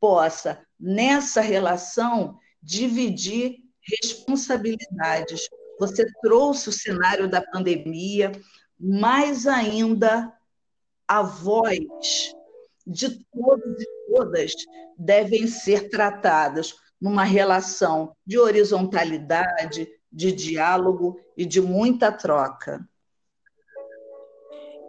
possa 0.00 0.60
nessa 0.78 1.40
relação, 1.40 2.38
dividir 2.62 3.56
responsabilidades. 3.82 5.48
Você 5.78 6.06
trouxe 6.20 6.68
o 6.68 6.72
cenário 6.72 7.28
da 7.28 7.40
pandemia, 7.40 8.32
mais 8.78 9.46
ainda 9.46 10.32
a 11.06 11.22
voz 11.22 12.34
de 12.86 13.24
todos 13.32 13.82
e 13.82 14.14
todas 14.14 14.52
devem 14.96 15.46
ser 15.46 15.88
tratadas 15.88 16.74
numa 17.00 17.24
relação 17.24 18.14
de 18.26 18.38
horizontalidade, 18.38 19.88
de 20.10 20.32
diálogo 20.32 21.20
e 21.36 21.44
de 21.44 21.60
muita 21.60 22.10
troca. 22.10 22.88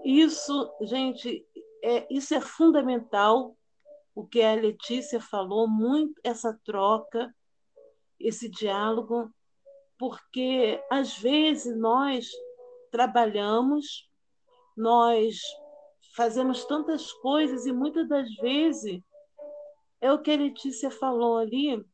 Isso, 0.04 0.72
gente, 0.82 1.46
é, 1.84 2.08
isso 2.14 2.34
é 2.34 2.42
fundamental 2.42 3.56
o 4.16 4.26
que 4.26 4.42
a 4.42 4.54
Letícia 4.54 5.20
falou, 5.20 5.68
muito 5.68 6.20
essa 6.24 6.58
troca, 6.66 7.34
esse 8.20 8.50
diálogo, 8.50 9.32
porque 9.98 10.84
às 10.90 11.18
vezes 11.18 11.78
nós 11.78 12.30
trabalhamos, 12.92 14.10
nós 14.76 15.40
fazemos 16.16 16.66
tantas 16.66 17.12
coisas 17.14 17.66
e 17.66 17.72
muitas 17.72 18.08
das 18.10 18.34
vezes 18.36 19.02
é 20.02 20.12
o 20.12 20.22
que 20.22 20.32
a 20.32 20.38
Letícia 20.38 20.90
falou 20.90 21.38
ali, 21.38 21.86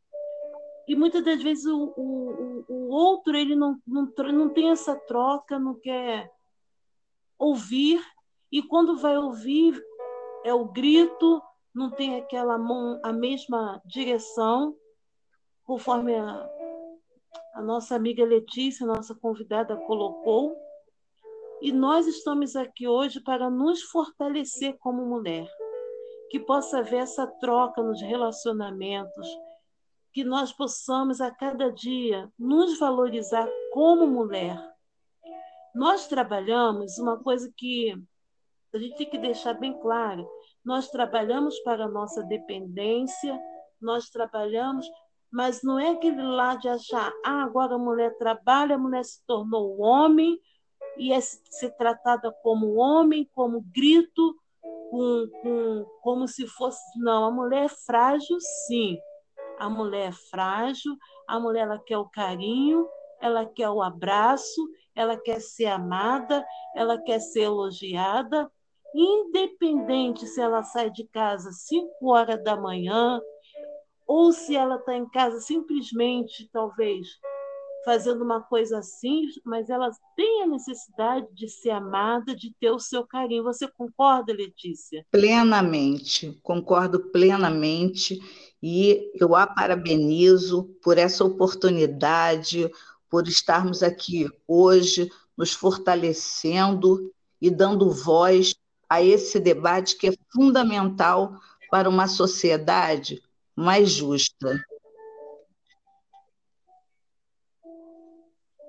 e 0.88 0.96
muitas 0.96 1.24
das 1.24 1.42
vezes 1.42 1.66
o, 1.66 1.94
o, 1.98 2.66
o 2.68 2.90
outro 2.90 3.36
ele 3.36 3.56
não, 3.56 3.80
não, 3.86 4.12
não 4.32 4.50
tem 4.50 4.70
essa 4.70 4.96
troca, 4.96 5.58
não 5.58 5.76
quer 5.76 6.32
ouvir, 7.38 8.02
e 8.52 8.62
quando 8.62 8.98
vai 8.98 9.18
ouvir 9.18 9.82
é 10.44 10.54
o 10.54 10.66
grito, 10.66 11.42
não 11.74 11.90
tem 11.90 12.16
aquela 12.16 12.58
mão, 12.58 13.00
a 13.04 13.12
mesma 13.12 13.82
direção, 13.86 14.76
conforme 15.66 16.16
a, 16.16 16.50
a 17.56 17.62
nossa 17.62 17.96
amiga 17.96 18.24
Letícia, 18.24 18.86
nossa 18.86 19.16
convidada, 19.16 19.76
colocou. 19.76 20.56
E 21.62 21.72
nós 21.72 22.06
estamos 22.06 22.56
aqui 22.56 22.88
hoje 22.88 23.20
para 23.20 23.50
nos 23.50 23.82
fortalecer 23.82 24.78
como 24.78 25.06
mulher, 25.06 25.50
que 26.30 26.40
possa 26.40 26.80
haver 26.80 27.02
essa 27.02 27.26
troca 27.26 27.82
nos 27.82 28.02
relacionamentos, 28.02 29.28
que 30.14 30.24
nós 30.24 30.54
possamos 30.54 31.20
a 31.20 31.32
cada 31.32 31.72
dia 31.72 32.32
nos 32.38 32.78
valorizar 32.78 33.50
como 33.74 34.06
mulher. 34.06 34.75
Nós 35.76 36.08
trabalhamos 36.08 36.98
uma 36.98 37.22
coisa 37.22 37.52
que 37.56 37.94
a 38.74 38.78
gente 38.78 38.96
tem 38.96 39.10
que 39.10 39.18
deixar 39.18 39.54
bem 39.54 39.78
claro, 39.82 40.26
nós 40.64 40.90
trabalhamos 40.90 41.60
para 41.60 41.84
a 41.84 41.90
nossa 41.90 42.24
dependência, 42.24 43.38
nós 43.82 44.10
trabalhamos, 44.10 44.90
mas 45.32 45.62
não 45.64 45.78
é 45.78 45.90
aquele 45.90 46.22
lá 46.22 46.56
de 46.56 46.70
achar, 46.70 47.12
ah, 47.26 47.44
agora 47.44 47.76
a 47.76 47.78
mulher 47.78 48.18
trabalha, 48.18 48.76
a 48.76 48.80
mulher 48.80 49.04
se 49.04 49.22
tornou 49.26 49.80
homem 49.82 50.40
e 50.98 51.12
é 51.12 51.20
ser 51.20 51.72
tratada 51.72 52.32
como 52.42 52.76
homem, 52.76 53.30
como 53.34 53.62
grito, 53.74 54.36
com, 54.62 55.28
com, 55.42 55.86
como 56.02 56.28
se 56.28 56.48
fosse. 56.48 56.82
Não, 56.98 57.26
a 57.26 57.32
mulher 57.32 57.66
é 57.66 57.70
frágil, 57.70 58.38
sim. 58.66 58.98
A 59.60 59.70
mulher 59.70 60.10
é 60.10 60.12
frágil, 60.12 60.96
a 61.28 61.38
mulher 61.38 61.64
ela 61.64 61.80
quer 61.80 61.98
o 61.98 62.10
carinho, 62.10 62.88
ela 63.22 63.46
quer 63.46 63.70
o 63.70 63.82
abraço, 63.82 64.70
ela 64.96 65.18
quer 65.18 65.42
ser 65.42 65.66
amada, 65.66 66.46
ela 66.76 66.98
quer 67.02 67.20
ser 67.20 67.42
elogiada, 67.42 68.50
independente 68.94 70.26
se 70.26 70.40
ela 70.40 70.64
sai 70.64 70.90
de 70.90 71.06
casa 71.08 71.52
5 71.52 72.08
horas 72.08 72.42
da 72.44 72.56
manhã 72.56 73.20
ou 74.08 74.32
se 74.32 74.56
ela 74.56 74.76
está 74.76 74.96
em 74.96 75.08
casa 75.10 75.42
simplesmente, 75.42 76.48
talvez, 76.54 77.08
fazendo 77.84 78.24
uma 78.24 78.42
coisa 78.42 78.80
assim, 78.80 79.24
mas 79.44 79.70
ela 79.70 79.92
tem 80.16 80.44
a 80.44 80.48
necessidade 80.48 81.28
de 81.34 81.48
ser 81.48 81.72
amada, 81.72 82.36
de 82.36 82.54
ter 82.60 82.72
o 82.72 82.80
seu 82.80 83.06
carinho. 83.06 83.44
Você 83.44 83.68
concorda, 83.68 84.34
Letícia? 84.34 85.06
Plenamente, 85.12 86.40
concordo 86.42 87.12
plenamente. 87.12 88.20
E 88.62 89.12
eu 89.20 89.36
a 89.36 89.46
parabenizo 89.46 90.76
por 90.82 90.98
essa 90.98 91.24
oportunidade, 91.24 92.72
por 93.10 93.28
estarmos 93.28 93.84
aqui 93.84 94.28
hoje, 94.48 95.10
nos 95.38 95.54
fortalecendo 95.54 97.14
e 97.42 97.50
dando 97.50 97.92
voz 97.92 98.56
a 98.90 99.02
esse 99.02 99.40
debate 99.40 99.98
que 99.98 100.08
é 100.08 100.14
fundamental 100.34 101.36
para 101.70 101.90
uma 101.90 102.08
sociedade 102.08 103.22
mais 103.56 103.90
justa. 103.90 104.64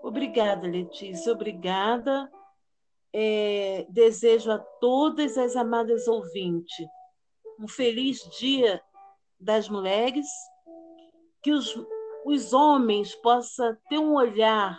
Obrigada, 0.02 0.66
Letícia, 0.66 1.32
obrigada. 1.32 2.30
É, 3.12 3.86
desejo 3.88 4.50
a 4.50 4.58
todas 4.58 5.38
as 5.38 5.56
amadas 5.56 6.06
ouvintes 6.06 6.86
um 7.58 7.66
feliz 7.66 8.18
Dia 8.38 8.80
das 9.38 9.68
Mulheres, 9.68 10.26
que 11.42 11.52
os, 11.52 11.74
os 12.26 12.52
homens 12.52 13.14
possam 13.14 13.76
ter 13.88 14.00
um 14.00 14.14
olhar, 14.14 14.76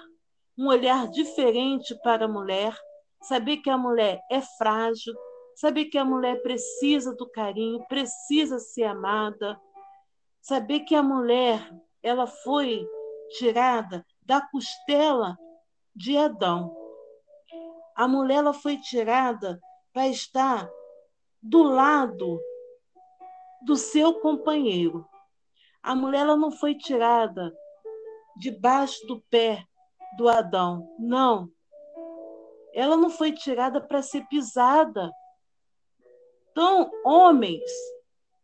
um 0.58 0.68
olhar 0.68 1.08
diferente 1.08 1.96
para 2.04 2.26
a 2.26 2.28
mulher, 2.28 2.78
saber 3.22 3.58
que 3.58 3.70
a 3.70 3.78
mulher 3.78 4.20
é 4.30 4.42
frágil, 4.42 5.16
saber 5.56 5.86
que 5.86 5.98
a 5.98 6.04
mulher 6.04 6.42
precisa 6.42 7.16
do 7.16 7.26
carinho, 7.30 7.86
precisa 7.88 8.60
ser 8.60 8.84
amada, 8.84 9.58
saber 10.42 10.82
que 10.82 10.94
a 10.94 11.02
mulher 11.02 11.74
ela 12.04 12.28
foi 12.28 12.86
tirada 13.38 14.06
da 14.22 14.42
costela 14.42 15.38
de 15.96 16.18
Adão. 16.18 16.76
A 17.96 18.10
mulher 18.10 18.40
ela 18.40 18.54
foi 18.54 18.76
tirada 18.76 19.58
para 19.94 20.10
estar 20.10 20.70
do 21.42 21.64
lado 21.64 22.42
do 23.62 23.78
seu 23.78 24.16
companheiro. 24.16 25.08
A 25.88 25.96
mulher 25.96 26.24
ela 26.24 26.36
não 26.36 26.52
foi 26.52 26.76
tirada 26.76 27.56
debaixo 28.36 29.08
do 29.08 29.22
pé 29.30 29.66
do 30.18 30.28
Adão, 30.28 30.94
não. 31.00 31.50
Ela 32.74 32.98
não 32.98 33.10
foi 33.10 33.32
tirada 33.32 33.80
para 33.80 34.02
ser 34.02 34.28
pisada. 34.28 35.10
Então, 36.52 36.92
homens, 37.06 37.72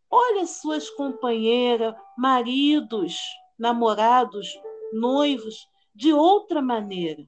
olhe 0.10 0.48
suas 0.48 0.90
companheiras, 0.92 1.94
maridos, 2.18 3.20
namorados, 3.60 4.48
noivos, 4.94 5.68
de 5.94 6.14
outra 6.14 6.62
maneira. 6.62 7.28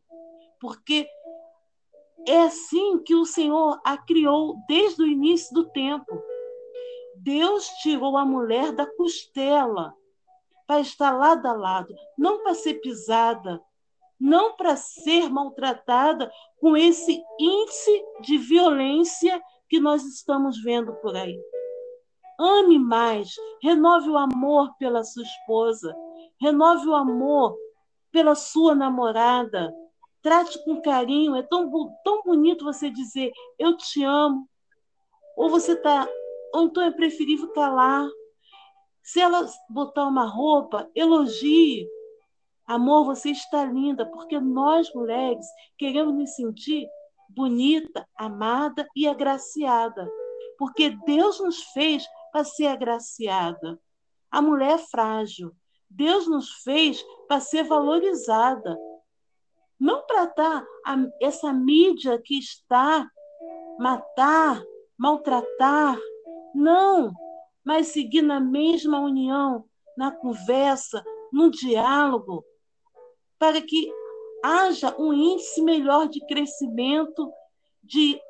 Porque 0.61 1.05
é 2.25 2.43
assim 2.43 2.99
que 2.99 3.15
o 3.15 3.25
Senhor 3.25 3.81
a 3.83 3.97
criou 3.97 4.55
desde 4.65 5.03
o 5.03 5.07
início 5.07 5.53
do 5.53 5.69
tempo. 5.71 6.23
Deus 7.17 7.67
tirou 7.81 8.15
a 8.15 8.23
mulher 8.23 8.71
da 8.71 8.85
costela 8.85 9.93
para 10.67 10.81
estar 10.81 11.11
lado 11.11 11.47
a 11.47 11.53
lado, 11.53 11.93
não 12.17 12.43
para 12.43 12.53
ser 12.53 12.75
pisada, 12.75 13.61
não 14.19 14.55
para 14.55 14.75
ser 14.75 15.29
maltratada 15.29 16.31
com 16.59 16.75
esse 16.75 17.21
índice 17.39 18.03
de 18.21 18.37
violência 18.37 19.41
que 19.69 19.79
nós 19.79 20.03
estamos 20.03 20.61
vendo 20.61 20.93
por 20.95 21.15
aí. 21.15 21.39
Ame 22.39 22.79
mais, 22.79 23.33
renove 23.61 24.09
o 24.09 24.17
amor 24.17 24.75
pela 24.77 25.03
sua 25.03 25.23
esposa, 25.23 25.95
renove 26.39 26.87
o 26.87 26.95
amor 26.95 27.57
pela 28.11 28.33
sua 28.33 28.73
namorada. 28.73 29.73
Trate 30.21 30.63
com 30.63 30.81
carinho. 30.81 31.35
É 31.35 31.43
tão, 31.43 31.69
tão 32.03 32.23
bonito 32.23 32.63
você 32.63 32.89
dizer 32.89 33.31
eu 33.59 33.75
te 33.75 34.03
amo. 34.03 34.47
Ou 35.35 35.49
você 35.49 35.73
está. 35.73 36.07
Ou 36.53 36.63
então 36.63 36.81
é 36.81 36.91
preferível 36.91 37.51
calar. 37.51 38.07
Se 39.05 39.21
ela 39.21 39.47
botar 39.69 40.07
uma 40.07 40.25
roupa, 40.25 40.89
elogie. 40.95 41.87
Amor, 42.65 43.05
você 43.05 43.29
está 43.29 43.63
linda, 43.63 44.03
porque 44.03 44.39
nós, 44.39 44.91
mulheres, 44.95 45.45
queremos 45.77 46.15
nos 46.15 46.31
sentir 46.31 46.89
bonita, 47.29 48.07
amada 48.17 48.87
e 48.95 49.07
agraciada. 49.07 50.11
Porque 50.57 50.89
Deus 51.05 51.39
nos 51.39 51.61
fez 51.65 52.03
para 52.31 52.43
ser 52.43 52.65
agraciada. 52.65 53.79
A 54.31 54.41
mulher 54.41 54.71
é 54.71 54.77
frágil. 54.79 55.55
Deus 55.87 56.27
nos 56.27 56.63
fez 56.63 57.05
para 57.27 57.39
ser 57.39 57.63
valorizada. 57.63 58.75
Não 59.79 60.03
para 60.07 60.23
estar 60.23 60.61
tá 60.61 61.07
essa 61.21 61.53
mídia 61.53 62.19
que 62.19 62.39
está 62.39 63.07
matar, 63.77 64.63
maltratar. 64.97 65.95
Não, 66.55 67.13
mas 67.65 67.87
seguir 67.87 68.21
na 68.21 68.39
mesma 68.39 68.99
união, 68.99 69.65
na 69.97 70.11
conversa, 70.11 71.03
no 71.33 71.49
diálogo, 71.49 72.45
para 73.39 73.59
que 73.59 73.91
haja 74.43 74.95
um 74.99 75.11
índice 75.11 75.63
melhor 75.63 76.07
de 76.07 76.23
crescimento, 76.27 77.33
de 77.83 78.21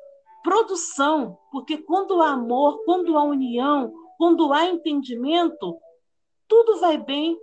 produção, 0.42 1.38
porque 1.52 1.76
quando 1.76 2.22
há 2.22 2.30
amor, 2.30 2.82
quando 2.84 3.18
há 3.18 3.22
união, 3.22 3.92
quando 4.16 4.52
há 4.52 4.64
entendimento, 4.64 5.78
tudo 6.48 6.80
vai 6.80 6.96
bem, 6.96 7.38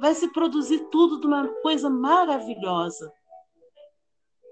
vai 0.00 0.14
se 0.14 0.32
produzir 0.32 0.88
tudo 0.90 1.20
de 1.20 1.26
uma 1.26 1.46
coisa 1.60 1.90
maravilhosa. 1.90 3.12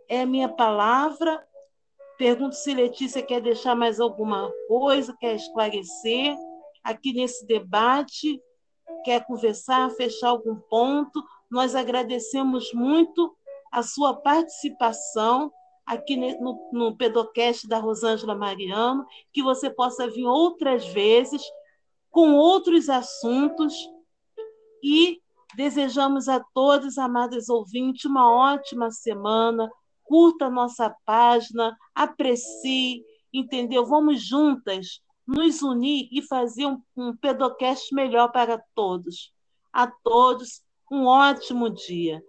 É 0.08 0.22
a 0.22 0.26
minha 0.26 0.48
palavra. 0.48 1.42
Pergunto 2.18 2.54
se 2.54 2.74
Letícia 2.74 3.22
quer 3.22 3.40
deixar 3.40 3.74
mais 3.74 4.00
alguma 4.00 4.50
coisa, 4.68 5.16
quer 5.18 5.34
esclarecer 5.36 6.36
aqui 6.86 7.12
nesse 7.12 7.44
debate, 7.44 8.40
quer 9.04 9.26
conversar, 9.26 9.90
fechar 9.90 10.28
algum 10.28 10.54
ponto. 10.54 11.20
Nós 11.50 11.74
agradecemos 11.74 12.72
muito 12.72 13.36
a 13.72 13.82
sua 13.82 14.14
participação 14.14 15.52
aqui 15.84 16.16
no, 16.16 16.70
no 16.72 16.96
Pedocast 16.96 17.66
da 17.66 17.78
Rosângela 17.78 18.36
Mariano, 18.36 19.04
que 19.32 19.42
você 19.42 19.68
possa 19.68 20.08
vir 20.08 20.26
outras 20.26 20.86
vezes 20.86 21.42
com 22.08 22.34
outros 22.34 22.88
assuntos 22.88 23.74
e 24.82 25.20
desejamos 25.56 26.28
a 26.28 26.40
todos, 26.54 26.98
amados 26.98 27.48
ouvintes, 27.48 28.04
uma 28.04 28.30
ótima 28.30 28.92
semana. 28.92 29.68
Curta 30.04 30.46
a 30.46 30.50
nossa 30.50 30.94
página, 31.04 31.76
aprecie, 31.92 33.04
entendeu? 33.32 33.84
Vamos 33.84 34.22
juntas 34.22 35.00
nos 35.26 35.62
unir 35.62 36.08
e 36.12 36.22
fazer 36.22 36.66
um, 36.66 36.80
um 36.96 37.16
pedocast 37.16 37.94
melhor 37.94 38.30
para 38.30 38.62
todos. 38.74 39.32
A 39.72 39.86
todos, 39.86 40.62
um 40.90 41.06
ótimo 41.06 41.68
dia. 41.68 42.22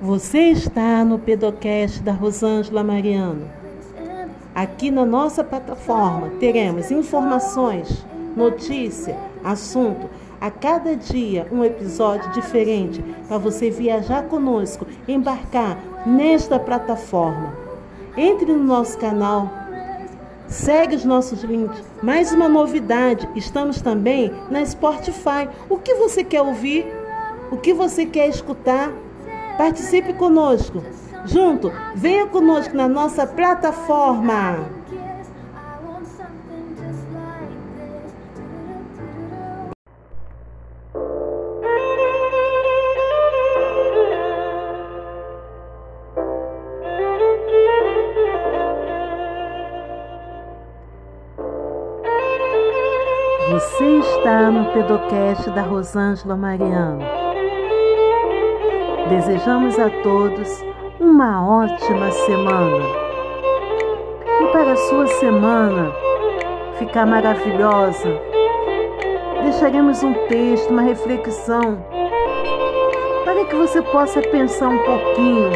Você 0.00 0.50
está 0.52 1.04
no 1.04 1.18
Pedocast 1.18 2.00
da 2.02 2.12
Rosângela 2.12 2.84
Mariano. 2.84 3.50
Aqui 4.54 4.92
na 4.92 5.04
nossa 5.04 5.42
plataforma 5.42 6.30
teremos 6.38 6.92
informações, 6.92 8.06
notícia, 8.36 9.16
assunto. 9.42 10.08
A 10.40 10.52
cada 10.52 10.94
dia 10.94 11.48
um 11.50 11.64
episódio 11.64 12.30
diferente 12.30 13.02
para 13.26 13.38
você 13.38 13.70
viajar 13.70 14.22
conosco, 14.24 14.86
embarcar 15.08 15.76
nesta 16.06 16.60
plataforma. 16.60 17.52
Entre 18.16 18.52
no 18.52 18.62
nosso 18.62 18.96
canal, 18.98 19.50
segue 20.46 20.94
os 20.94 21.04
nossos 21.04 21.42
links. 21.42 21.82
Mais 22.00 22.32
uma 22.32 22.48
novidade, 22.48 23.28
estamos 23.34 23.82
também 23.82 24.32
na 24.48 24.64
Spotify. 24.64 25.48
O 25.68 25.76
que 25.76 25.94
você 25.94 26.22
quer 26.22 26.42
ouvir? 26.42 26.86
O 27.50 27.56
que 27.56 27.74
você 27.74 28.06
quer 28.06 28.28
escutar? 28.28 28.92
Participe 29.56 30.12
conosco. 30.12 30.84
Junto, 31.24 31.72
venha 31.96 32.26
conosco 32.26 32.76
na 32.76 32.86
nossa 32.86 33.26
plataforma. 33.26 34.77
Você 53.50 53.98
está 54.00 54.50
no 54.50 54.70
Pedocast 54.72 55.48
da 55.52 55.62
Rosângela 55.62 56.36
Mariano. 56.36 56.98
Desejamos 59.08 59.78
a 59.78 59.88
todos 60.02 60.62
uma 61.00 61.62
ótima 61.62 62.10
semana. 62.10 62.84
E 64.42 64.46
para 64.52 64.72
a 64.72 64.76
sua 64.76 65.06
semana 65.06 65.90
ficar 66.78 67.06
maravilhosa, 67.06 68.20
deixaremos 69.42 70.02
um 70.02 70.12
texto, 70.28 70.68
uma 70.68 70.82
reflexão, 70.82 71.82
para 73.24 73.46
que 73.46 73.56
você 73.56 73.80
possa 73.80 74.20
pensar 74.20 74.68
um 74.68 74.78
pouquinho 74.84 75.52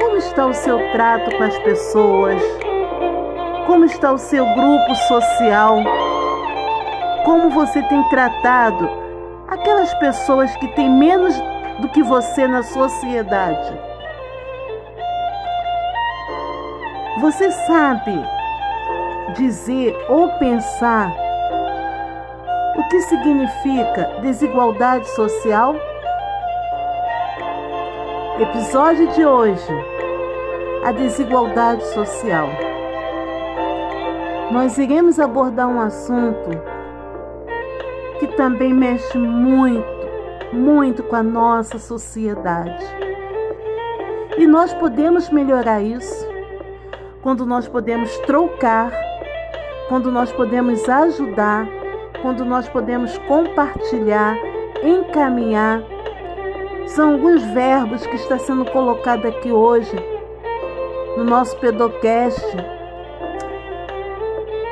como 0.00 0.16
está 0.16 0.46
o 0.46 0.54
seu 0.54 0.78
trato 0.92 1.36
com 1.36 1.44
as 1.44 1.58
pessoas, 1.58 2.42
como 3.66 3.84
está 3.84 4.12
o 4.12 4.18
seu 4.18 4.46
grupo 4.46 4.94
social, 4.94 6.03
como 7.24 7.50
você 7.50 7.82
tem 7.82 8.02
tratado 8.04 8.88
aquelas 9.48 9.92
pessoas 9.94 10.54
que 10.56 10.68
têm 10.68 10.90
menos 10.90 11.34
do 11.80 11.88
que 11.88 12.02
você 12.02 12.46
na 12.46 12.62
sociedade. 12.62 13.72
Você 17.20 17.50
sabe 17.50 18.12
dizer 19.36 19.96
ou 20.08 20.28
pensar 20.38 21.10
o 22.76 22.88
que 22.88 23.00
significa 23.02 24.18
desigualdade 24.20 25.08
social? 25.10 25.74
Episódio 28.38 29.08
de 29.12 29.24
hoje: 29.24 29.72
a 30.84 30.92
desigualdade 30.92 31.84
social. 31.94 32.48
Nós 34.50 34.76
iremos 34.76 35.18
abordar 35.18 35.68
um 35.68 35.80
assunto 35.80 36.50
que 38.18 38.26
também 38.36 38.72
mexe 38.72 39.18
muito, 39.18 39.86
muito 40.52 41.02
com 41.02 41.16
a 41.16 41.22
nossa 41.22 41.78
sociedade. 41.78 42.84
E 44.36 44.46
nós 44.46 44.72
podemos 44.74 45.30
melhorar 45.30 45.80
isso 45.80 46.26
quando 47.22 47.46
nós 47.46 47.68
podemos 47.68 48.16
trocar, 48.18 48.92
quando 49.88 50.10
nós 50.10 50.32
podemos 50.32 50.88
ajudar, 50.88 51.66
quando 52.20 52.44
nós 52.44 52.68
podemos 52.68 53.16
compartilhar, 53.18 54.36
encaminhar. 54.82 55.82
São 56.86 57.12
alguns 57.12 57.42
verbos 57.42 58.06
que 58.06 58.16
está 58.16 58.38
sendo 58.38 58.64
colocado 58.66 59.26
aqui 59.26 59.50
hoje 59.50 59.96
no 61.16 61.24
nosso 61.24 61.56
pedocast. 61.58 62.44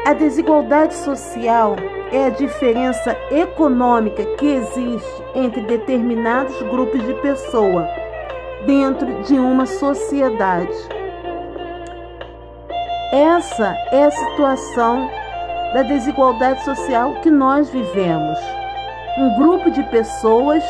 A 0.04 0.12
desigualdade 0.12 0.94
social 0.94 1.76
é 2.12 2.26
a 2.26 2.30
diferença 2.30 3.16
econômica 3.30 4.22
que 4.36 4.46
existe 4.46 5.22
entre 5.34 5.62
determinados 5.62 6.60
grupos 6.62 7.02
de 7.04 7.14
pessoas 7.14 7.88
dentro 8.66 9.22
de 9.22 9.34
uma 9.38 9.64
sociedade. 9.64 10.72
Essa 13.12 13.74
é 13.90 14.04
a 14.04 14.10
situação 14.10 15.10
da 15.72 15.82
desigualdade 15.82 16.62
social 16.64 17.14
que 17.22 17.30
nós 17.30 17.70
vivemos. 17.70 18.38
Um 19.18 19.34
grupo 19.38 19.70
de 19.70 19.82
pessoas 19.84 20.62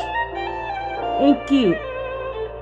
em 1.20 1.34
que 1.46 1.76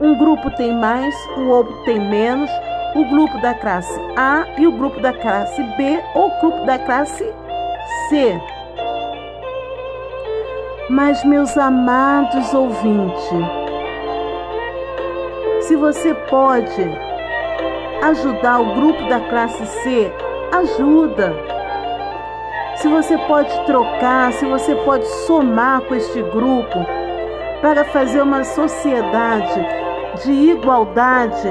um 0.01 0.17
grupo 0.17 0.51
tem 0.53 0.75
mais, 0.75 1.15
o 1.37 1.49
outro 1.49 1.75
tem 1.85 2.01
menos, 2.01 2.51
o 2.95 3.05
grupo 3.05 3.39
da 3.41 3.55
classe 3.55 4.01
A 4.17 4.47
e 4.59 4.67
o 4.67 4.73
grupo 4.73 5.01
da 5.01 5.13
classe 5.13 5.63
B 5.77 6.03
ou 6.15 6.29
o 6.29 6.41
grupo 6.41 6.65
da 6.65 6.79
classe 6.79 7.25
C. 8.09 8.41
Mas, 10.91 11.23
meus 11.25 11.57
amados 11.57 12.53
ouvintes, 12.53 13.31
se 15.61 15.77
você 15.77 16.13
pode 16.29 16.85
ajudar 18.03 18.59
o 18.59 18.75
grupo 18.75 19.09
da 19.09 19.21
classe 19.21 19.65
C, 19.67 20.13
ajuda. 20.51 21.33
Se 22.75 22.89
você 22.89 23.17
pode 23.19 23.57
trocar, 23.67 24.33
se 24.33 24.45
você 24.47 24.75
pode 24.75 25.07
somar 25.27 25.81
com 25.83 25.95
este 25.95 26.23
grupo 26.23 26.85
para 27.61 27.85
fazer 27.85 28.23
uma 28.23 28.43
sociedade 28.43 29.65
de 30.25 30.33
igualdade, 30.33 31.51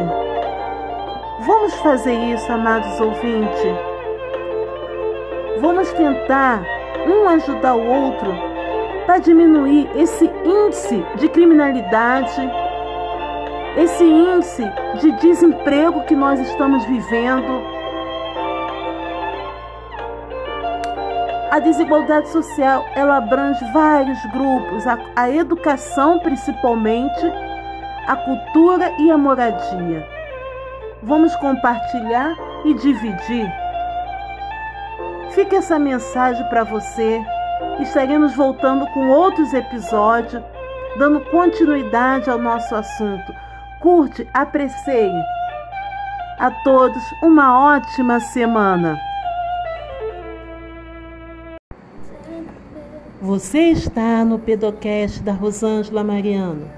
vamos 1.45 1.73
fazer 1.75 2.13
isso, 2.13 2.51
amados 2.51 2.99
ouvintes. 2.99 3.73
Vamos 5.61 5.93
tentar 5.93 6.61
um 7.07 7.25
ajudar 7.29 7.75
o 7.75 7.87
outro 7.87 8.48
para 9.09 9.17
diminuir 9.17 9.89
esse 9.95 10.25
índice 10.45 11.03
de 11.15 11.27
criminalidade 11.29 12.47
esse 13.75 14.03
índice 14.03 14.63
de 15.01 15.11
desemprego 15.13 16.03
que 16.03 16.15
nós 16.15 16.39
estamos 16.39 16.85
vivendo, 16.85 17.63
a 21.49 21.57
desigualdade 21.57 22.29
social 22.29 22.85
ela 22.95 23.17
abrange 23.17 23.65
vários 23.73 24.23
grupos, 24.27 24.85
a, 24.85 24.99
a 25.15 25.27
educação 25.31 26.19
principalmente, 26.19 27.25
a 28.07 28.15
cultura 28.15 28.93
e 28.99 29.09
a 29.09 29.17
moradia. 29.17 30.07
Vamos 31.01 31.35
compartilhar 31.37 32.35
e 32.63 32.75
dividir. 32.75 33.51
Fica 35.31 35.55
essa 35.55 35.79
mensagem 35.79 36.47
para 36.47 36.63
você. 36.63 37.19
Estaremos 37.79 38.35
voltando 38.35 38.85
com 38.87 39.09
outros 39.09 39.53
episódios, 39.53 40.43
dando 40.97 41.21
continuidade 41.31 42.29
ao 42.29 42.37
nosso 42.37 42.75
assunto 42.75 43.33
curte, 43.79 44.27
aprecie. 44.33 45.11
A 46.37 46.51
todos 46.63 47.01
uma 47.21 47.75
ótima 47.75 48.19
semana. 48.19 48.97
Você 53.21 53.71
está 53.71 54.23
no 54.23 54.39
Pedocast 54.39 55.21
da 55.21 55.33
Rosângela 55.33 56.03
Mariano. 56.03 56.69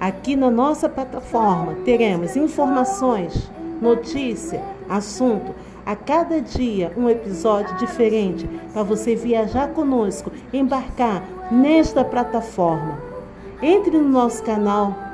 Aqui 0.00 0.36
na 0.36 0.50
nossa 0.50 0.88
plataforma 0.88 1.74
teremos 1.84 2.36
informações, 2.36 3.50
notícia, 3.80 4.62
assunto. 4.88 5.54
A 5.86 5.94
cada 5.94 6.40
dia 6.40 6.92
um 6.96 7.08
episódio 7.08 7.76
diferente 7.76 8.48
para 8.72 8.82
você 8.82 9.14
viajar 9.14 9.68
conosco, 9.68 10.32
embarcar 10.52 11.22
nesta 11.50 12.04
plataforma. 12.04 12.98
Entre 13.62 13.96
no 13.96 14.08
nosso 14.08 14.42
canal 14.42 15.04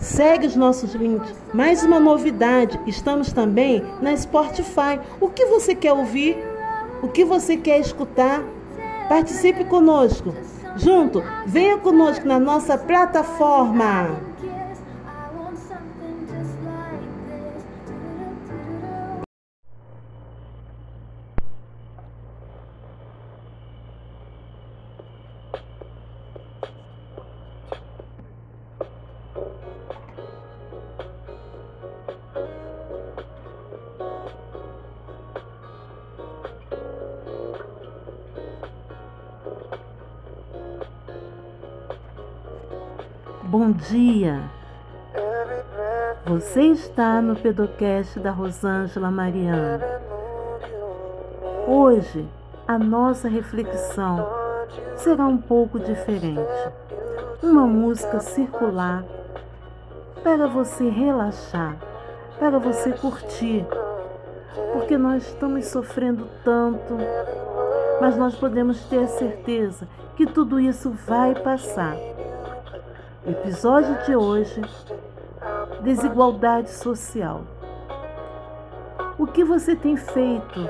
Segue 0.00 0.46
os 0.46 0.56
nossos 0.56 0.94
links. 0.94 1.30
Mais 1.52 1.82
uma 1.84 2.00
novidade, 2.00 2.80
estamos 2.86 3.34
também 3.34 3.84
na 4.00 4.16
Spotify. 4.16 4.98
O 5.20 5.28
que 5.28 5.44
você 5.44 5.74
quer 5.74 5.92
ouvir? 5.92 6.38
O 7.02 7.08
que 7.08 7.22
você 7.22 7.54
quer 7.58 7.80
escutar? 7.80 8.42
Participe 9.10 9.62
conosco. 9.64 10.34
Junto, 10.76 11.22
venha 11.46 11.76
conosco 11.76 12.26
na 12.26 12.40
nossa 12.40 12.78
plataforma. 12.78 14.29
Bom 43.50 43.72
dia! 43.72 44.40
Você 46.24 46.62
está 46.66 47.20
no 47.20 47.34
Pedocast 47.34 48.20
da 48.20 48.30
Rosângela 48.30 49.10
Mariana. 49.10 49.80
Hoje, 51.66 52.28
a 52.68 52.78
nossa 52.78 53.28
reflexão 53.28 54.24
será 54.94 55.26
um 55.26 55.36
pouco 55.36 55.80
diferente. 55.80 56.70
Uma 57.42 57.66
música 57.66 58.20
circular 58.20 59.04
para 60.22 60.46
você 60.46 60.88
relaxar, 60.88 61.76
para 62.38 62.56
você 62.60 62.92
curtir, 62.92 63.66
porque 64.72 64.96
nós 64.96 65.26
estamos 65.26 65.66
sofrendo 65.66 66.28
tanto, 66.44 66.96
mas 68.00 68.16
nós 68.16 68.36
podemos 68.36 68.84
ter 68.84 69.00
a 69.00 69.08
certeza 69.08 69.88
que 70.14 70.24
tudo 70.24 70.60
isso 70.60 70.92
vai 71.04 71.34
passar. 71.34 71.96
Episódio 73.30 73.96
de 74.04 74.16
hoje: 74.16 74.60
Desigualdade 75.82 76.68
social. 76.70 77.42
O 79.16 79.24
que 79.24 79.44
você 79.44 79.76
tem 79.76 79.96
feito 79.96 80.68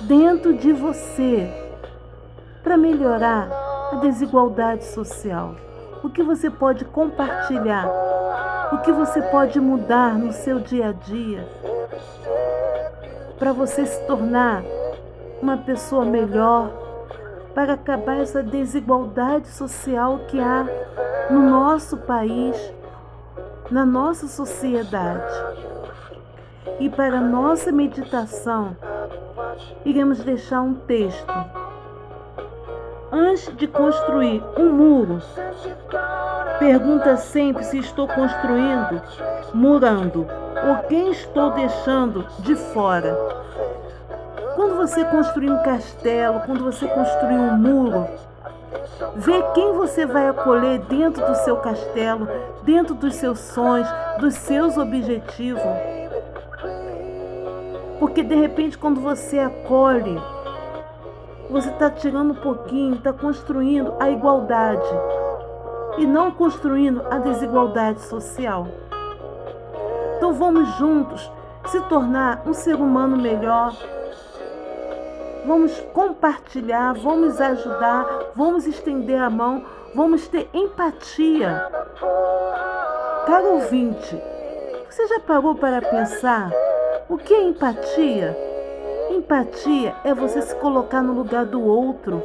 dentro 0.00 0.54
de 0.54 0.72
você 0.72 1.48
para 2.64 2.76
melhorar 2.76 3.48
a 3.92 3.96
desigualdade 3.96 4.86
social? 4.86 5.54
O 6.02 6.10
que 6.10 6.20
você 6.20 6.50
pode 6.50 6.84
compartilhar? 6.84 7.88
O 8.72 8.78
que 8.78 8.90
você 8.90 9.22
pode 9.22 9.60
mudar 9.60 10.18
no 10.18 10.32
seu 10.32 10.58
dia 10.58 10.88
a 10.88 10.92
dia 10.92 11.46
para 13.38 13.52
você 13.52 13.86
se 13.86 14.04
tornar 14.04 14.64
uma 15.40 15.56
pessoa 15.56 16.04
melhor, 16.04 16.72
para 17.54 17.74
acabar 17.74 18.18
essa 18.20 18.42
desigualdade 18.42 19.46
social 19.46 20.18
que 20.26 20.40
há 20.40 20.66
no 21.30 21.42
nosso 21.42 21.96
país, 21.96 22.56
na 23.70 23.84
nossa 23.84 24.26
sociedade. 24.26 25.34
E 26.80 26.88
para 26.88 27.20
nossa 27.20 27.72
meditação, 27.72 28.76
iremos 29.84 30.20
deixar 30.20 30.62
um 30.62 30.74
texto. 30.74 31.32
Antes 33.10 33.56
de 33.56 33.66
construir 33.66 34.42
um 34.56 34.72
muro, 34.72 35.20
Pergunta 36.58 37.16
sempre 37.16 37.62
se 37.62 37.78
estou 37.78 38.08
construindo, 38.08 39.00
murando, 39.54 40.26
ou 40.66 40.76
quem 40.88 41.12
estou 41.12 41.52
deixando 41.52 42.26
de 42.40 42.56
fora. 42.56 43.16
Quando 44.56 44.74
você 44.74 45.04
construir 45.04 45.50
um 45.50 45.62
castelo, 45.62 46.40
quando 46.40 46.64
você 46.64 46.88
construir 46.88 47.36
um 47.36 47.56
muro, 47.56 48.08
vê 49.16 49.42
quem 49.54 49.72
você 49.72 50.04
vai 50.06 50.28
acolher 50.28 50.80
dentro 50.80 51.24
do 51.26 51.34
seu 51.36 51.56
castelo, 51.56 52.28
dentro 52.62 52.94
dos 52.94 53.14
seus 53.14 53.38
sonhos, 53.38 53.88
dos 54.18 54.34
seus 54.34 54.76
objetivos. 54.76 55.62
Porque 57.98 58.22
de 58.22 58.34
repente, 58.34 58.78
quando 58.78 59.00
você 59.00 59.38
acolhe, 59.38 60.20
você 61.50 61.70
está 61.70 61.90
tirando 61.90 62.32
um 62.32 62.42
pouquinho, 62.42 62.94
está 62.94 63.12
construindo 63.12 63.94
a 63.98 64.10
igualdade 64.10 64.88
e 65.96 66.06
não 66.06 66.30
construindo 66.30 67.02
a 67.10 67.18
desigualdade 67.18 68.00
social. 68.02 68.68
Então 70.16 70.32
vamos 70.32 70.68
juntos 70.76 71.30
se 71.66 71.80
tornar 71.82 72.42
um 72.46 72.52
ser 72.52 72.74
humano 72.74 73.16
melhor. 73.16 73.72
Vamos 75.48 75.80
compartilhar, 75.94 76.92
vamos 76.92 77.40
ajudar, 77.40 78.32
vamos 78.36 78.66
estender 78.66 79.18
a 79.18 79.30
mão, 79.30 79.64
vamos 79.94 80.28
ter 80.28 80.46
empatia. 80.52 81.66
Caro 83.26 83.54
ouvinte, 83.54 84.20
você 84.90 85.06
já 85.06 85.20
parou 85.20 85.54
para 85.54 85.80
pensar 85.80 86.52
o 87.08 87.16
que 87.16 87.32
é 87.32 87.44
empatia? 87.44 88.36
Empatia 89.10 89.96
é 90.04 90.12
você 90.12 90.42
se 90.42 90.54
colocar 90.56 91.00
no 91.00 91.14
lugar 91.14 91.46
do 91.46 91.64
outro, 91.64 92.22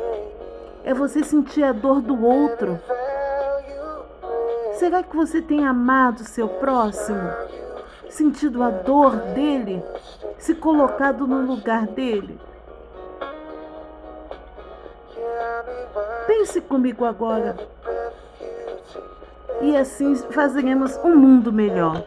é 0.83 0.93
você 0.93 1.23
sentir 1.23 1.63
a 1.63 1.71
dor 1.71 2.01
do 2.01 2.25
outro. 2.25 2.77
Será 4.73 5.01
que 5.01 5.15
você 5.15 5.41
tem 5.41 5.65
amado 5.65 6.25
seu 6.25 6.49
próximo? 6.49 7.31
Sentido 8.09 8.61
a 8.61 8.69
dor 8.69 9.15
dele? 9.33 9.81
Se 10.37 10.53
colocado 10.53 11.25
no 11.25 11.39
lugar 11.39 11.87
dele? 11.87 12.37
Pense 16.27 16.61
comigo 16.61 17.05
agora. 17.05 17.55
E 19.61 19.75
assim 19.75 20.15
fazeremos 20.15 20.97
um 21.03 21.15
mundo 21.15 21.51
melhor. 21.51 22.03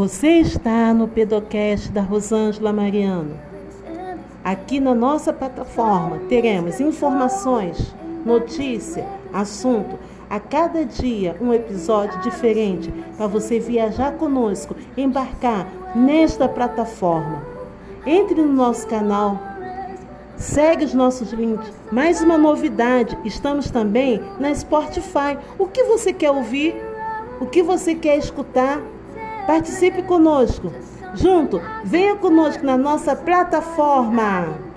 Você 0.00 0.28
está 0.38 0.94
no 0.94 1.06
Pedocast 1.06 1.92
da 1.92 2.00
Rosângela 2.00 2.72
Mariano. 2.72 3.38
Aqui 4.42 4.80
na 4.80 4.94
nossa 4.94 5.30
plataforma 5.30 6.20
teremos 6.26 6.80
informações, 6.80 7.94
notícia, 8.24 9.06
assunto. 9.30 9.98
A 10.30 10.40
cada 10.40 10.86
dia 10.86 11.36
um 11.38 11.52
episódio 11.52 12.18
diferente 12.22 12.90
para 13.14 13.26
você 13.26 13.60
viajar 13.60 14.12
conosco, 14.12 14.74
embarcar 14.96 15.68
nesta 15.94 16.48
plataforma. 16.48 17.44
Entre 18.06 18.40
no 18.40 18.54
nosso 18.54 18.86
canal, 18.86 19.38
segue 20.34 20.86
os 20.86 20.94
nossos 20.94 21.30
links. 21.30 21.70
Mais 21.92 22.22
uma 22.22 22.38
novidade, 22.38 23.18
estamos 23.22 23.70
também 23.70 24.18
na 24.38 24.54
Spotify. 24.54 25.36
O 25.58 25.66
que 25.66 25.84
você 25.84 26.10
quer 26.10 26.30
ouvir? 26.30 26.74
O 27.38 27.44
que 27.44 27.62
você 27.62 27.94
quer 27.94 28.16
escutar? 28.16 28.80
Participe 29.50 30.04
conosco. 30.04 30.70
Junto, 31.12 31.60
venha 31.82 32.14
conosco 32.14 32.64
na 32.64 32.76
nossa 32.76 33.16
plataforma. 33.16 34.69